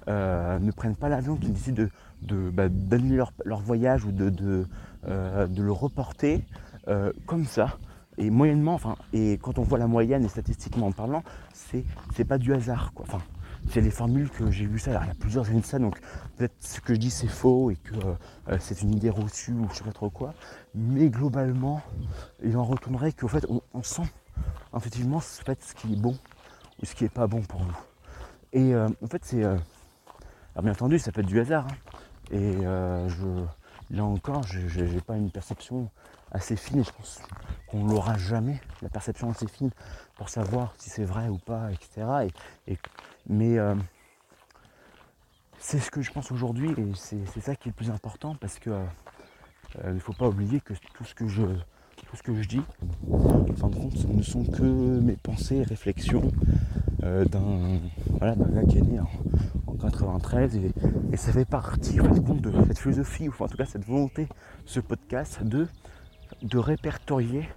[0.07, 1.85] ne prennent pas l'avion, qui décident
[2.23, 4.67] de, bah, d'annuler leur, voyage ou de, de,
[5.05, 6.43] le reporter
[7.27, 7.77] comme ça.
[8.17, 11.85] Et moyennement, enfin, et quand on voit la moyenne et statistiquement en parlant, c'est,
[12.17, 12.93] c'est pas du hasard.
[12.95, 13.05] Quoi.
[13.71, 14.91] C'est les formules que j'ai vu ça.
[15.03, 15.99] Il y a plusieurs années de ça, donc
[16.37, 19.69] peut-être ce que je dis c'est faux et que euh, c'est une idée reçue ou
[19.71, 20.35] je sais pas trop quoi.
[20.75, 21.83] Mais globalement,
[22.43, 24.09] il en retournerait qu'au fait, on, sent
[24.77, 26.17] effectivement fait, ce qui est bon
[26.83, 27.77] ou ce qui est pas bon pour nous.
[28.53, 29.45] Et euh, en fait, c'est.
[29.45, 29.57] Euh,
[30.55, 31.67] alors, bien entendu, ça peut être du hasard.
[31.69, 31.95] Hein.
[32.31, 32.57] Et
[33.09, 33.45] je,
[33.91, 35.91] là encore, j'ai pas une perception
[36.31, 37.21] assez fine et je pense
[37.69, 39.71] qu'on l'aura jamais, la perception assez fine
[40.17, 42.29] pour savoir si c'est vrai ou pas, etc.
[42.67, 42.77] Et,
[43.29, 43.75] mais euh,
[45.59, 48.59] c'est ce que je pense aujourd'hui et c'est ça qui est le plus important parce
[48.59, 48.71] que
[49.85, 51.43] il ne faut pas oublier que tout ce que je
[52.07, 52.63] tout ce je dis,
[53.11, 55.65] en fin de compte, ce ne sont que mes pensées et
[57.09, 57.81] réflexions d'un
[58.19, 62.79] voilà, gars qui est né en, 93 et, ça fait partie en compte de cette
[62.79, 64.29] philosophie, ou en tout cas cette volonté,
[64.67, 65.67] ce podcast, de,
[66.43, 67.49] de répertorier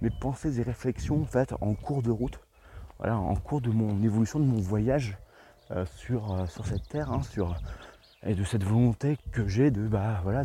[0.00, 2.40] mes pensées et réflexions faites en cours de route,
[2.98, 5.18] voilà, en cours de mon évolution, de mon voyage
[5.70, 7.56] euh, sur, euh, sur cette terre, hein, sur,
[8.24, 10.44] et de cette volonté que j'ai de bah voilà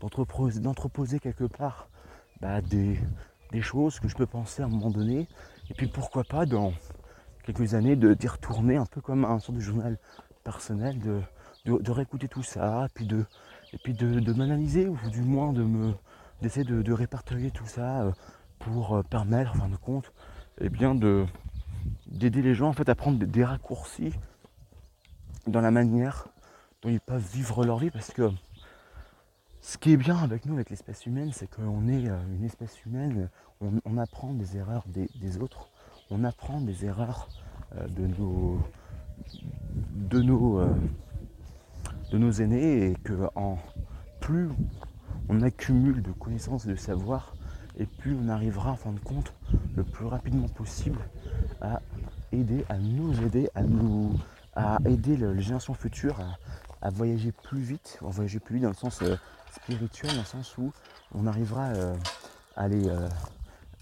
[0.00, 1.88] d'entreposer quelque part
[2.40, 2.98] bah, des,
[3.52, 5.28] des, choses que je peux penser à un moment donné,
[5.70, 6.72] et puis pourquoi pas dans
[7.42, 9.98] quelques années d'y retourner un peu comme un sort de journal
[10.44, 11.20] personnel, de,
[11.64, 13.24] de, réécouter tout ça, puis de,
[13.72, 15.92] et puis de, m'analyser, ou du moins de me
[16.40, 18.12] d'essayer de, répertorier tout ça euh,
[18.58, 20.12] pour permettre en fin de compte
[20.60, 21.24] eh bien de
[22.06, 24.12] d'aider les gens en fait à prendre des raccourcis
[25.46, 26.28] dans la manière
[26.82, 28.30] dont ils peuvent vivre leur vie parce que
[29.60, 32.84] ce qui est bien avec nous, avec l'espèce humaine, c'est qu'on est euh, une espèce
[32.84, 33.30] humaine,
[33.60, 35.70] on, apprend des erreurs des, autres,
[36.12, 37.28] on apprend des erreurs
[37.76, 38.60] euh, de nos
[39.94, 40.74] de nos euh,
[42.10, 43.58] de nos aînés et que en
[44.20, 44.50] plus
[45.28, 47.34] on accumule de connaissances et de savoir
[47.78, 49.32] et plus on arrivera en fin de compte
[49.74, 50.98] le plus rapidement possible
[51.60, 51.80] à
[52.32, 54.14] aider, à nous aider, à nous
[54.54, 56.20] à aider les générations futures
[56.82, 59.16] à, voyager plus vite, à voyager plus vite dans le sens euh,
[59.50, 60.72] spirituel, dans le sens où
[61.14, 61.94] on arrivera à,
[62.56, 63.08] aller, euh,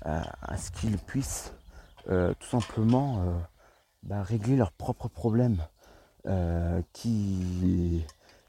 [0.02, 1.52] à, ce qu'ils puissent
[2.10, 3.22] tout simplement
[4.02, 5.58] bah, régler leurs propres problèmes
[6.92, 8.04] qui,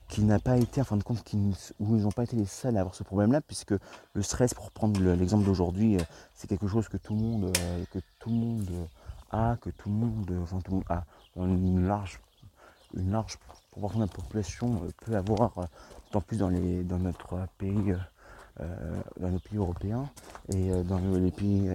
[0.08, 1.38] qui n'a pas été, en fin de compte, qui,
[1.80, 3.74] où ils n'ont pas été les seuls à avoir ce problème-là, puisque
[4.14, 5.98] le stress, pour prendre l'exemple d'aujourd'hui,
[6.34, 7.52] c'est quelque chose que tout le monde,
[7.92, 8.88] que tout le monde
[9.32, 11.04] a, que tout le monde, enfin tout le monde a.
[11.38, 12.20] Une large,
[12.96, 13.38] une large
[13.72, 15.64] proportion de la population euh, peut avoir, euh,
[16.06, 17.96] d'autant plus dans, les, dans notre pays,
[18.60, 20.10] euh, dans nos pays européens
[20.50, 21.74] et dans les pays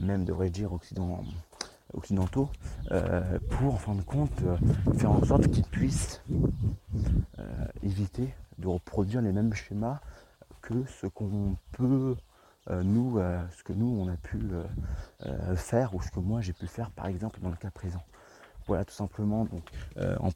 [0.00, 0.72] même devrais dire
[1.92, 2.48] occidentaux,
[3.50, 4.42] pour en fin de compte
[4.96, 6.22] faire en sorte qu'ils puissent
[7.82, 10.00] éviter de reproduire les mêmes schémas
[10.60, 12.16] que ce qu'on peut
[12.70, 13.18] nous,
[13.56, 14.40] ce que nous on a pu
[15.56, 18.02] faire ou ce que moi j'ai pu faire par exemple dans le cas présent.
[18.66, 19.64] Voilà, tout simplement, donc,
[19.96, 20.30] euh, en,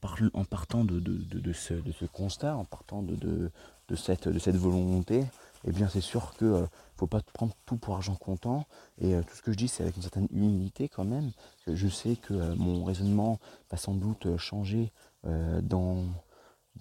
[0.44, 3.50] partant de, ce, constat, en partant de,
[3.94, 4.26] cette,
[4.56, 5.24] volonté,
[5.66, 8.66] eh bien c'est sûr qu'il ne euh, faut pas prendre tout pour argent comptant.
[8.98, 11.32] Et euh, tout ce que je dis, c'est avec une certaine humilité quand même.
[11.66, 13.38] Je sais que mon raisonnement
[13.70, 14.92] va sans doute changer
[15.24, 16.04] dans,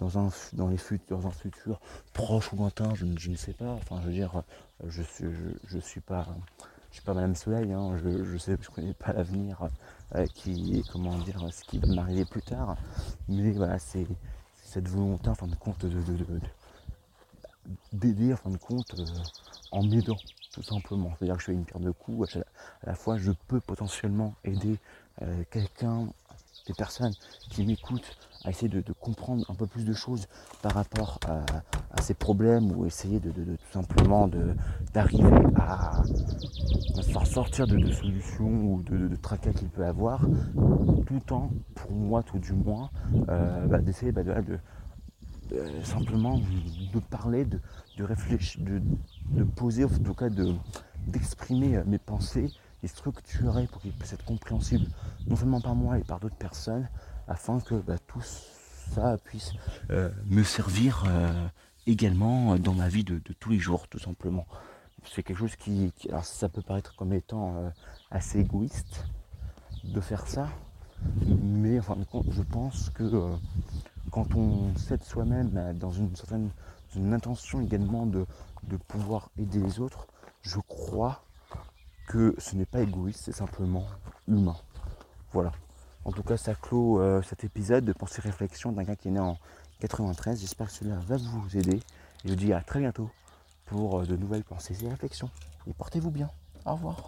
[0.02, 1.80] un, dans les futurs, un futur
[2.14, 3.72] proche ou lointain, je, ne sais pas.
[3.72, 4.44] Enfin, je veux dire,
[4.86, 5.26] je suis,
[5.68, 6.28] je, suis pas
[6.96, 7.98] je suis pas Madame Soleil, hein.
[7.98, 9.70] je, je sais, je connais pas l'avenir
[10.16, 12.78] euh, qui, comment dire, ce qui va m'arriver plus tard.
[13.28, 14.08] Mais voilà, c'est
[14.64, 15.90] cette volonté, en fin de compte, de,
[17.94, 19.06] d'aider, en fin de compte, euh,
[19.72, 20.18] en m'aidant,
[20.54, 21.14] tout simplement.
[21.18, 22.40] C'est-à-dire que je fais une pierre de coups, à,
[22.86, 24.78] la fois je peux potentiellement aider
[25.22, 26.10] euh, quelqu'un,
[26.68, 27.14] des personnes
[27.50, 30.28] qui m'écoutent à essayer de, comprendre un peu plus de choses
[30.62, 34.30] par rapport à, ces problèmes ou essayer de, tout simplement
[34.94, 36.04] d'arriver à,
[37.02, 40.22] se faire sortir de, solutions ou de, tracas qu'il peut avoir,
[41.08, 42.90] tout en, pour moi tout du moins,
[43.30, 44.60] euh, bah, d'essayer bah, de,
[45.84, 46.42] simplement
[46.94, 50.30] de parler, de, réfléchir, de, poser, en tout cas
[51.08, 52.52] d'exprimer mes pensées
[52.84, 54.86] et structurer pour qu'il puisse être compréhensible
[55.28, 56.88] non seulement par moi et par d'autres personnes
[57.28, 58.22] afin que bah, tout
[58.94, 59.54] ça puisse
[59.90, 61.48] euh, me servir euh,
[61.88, 64.46] également dans ma vie de, tous les jours, tout simplement.
[65.06, 67.70] C'est quelque chose qui, alors ça peut paraître comme étant euh,
[68.12, 69.06] assez égoïste
[69.84, 70.50] de faire ça,
[71.28, 71.98] mais enfin,
[72.30, 73.32] je pense que
[74.16, 76.50] quand on s'aide soi-même dans une certaine
[77.12, 78.26] intention également de,
[78.64, 80.08] de pouvoir aider les autres,
[80.42, 81.22] je crois
[82.08, 83.86] que ce n'est pas égoïste, c'est simplement
[84.30, 84.56] humain.
[85.34, 85.52] Voilà.
[86.06, 89.12] En tout cas, ça clôt euh, cet épisode de pensée réflexion d'un gars qui est
[89.12, 89.38] né en
[89.82, 90.40] 93.
[90.40, 91.76] J'espère que cela va vous aider.
[91.76, 91.82] Et
[92.24, 93.10] je vous dis à très bientôt
[93.66, 95.30] pour euh, de nouvelles pensées et réflexions.
[95.68, 96.30] Et portez-vous bien.
[96.66, 97.04] Au revoir.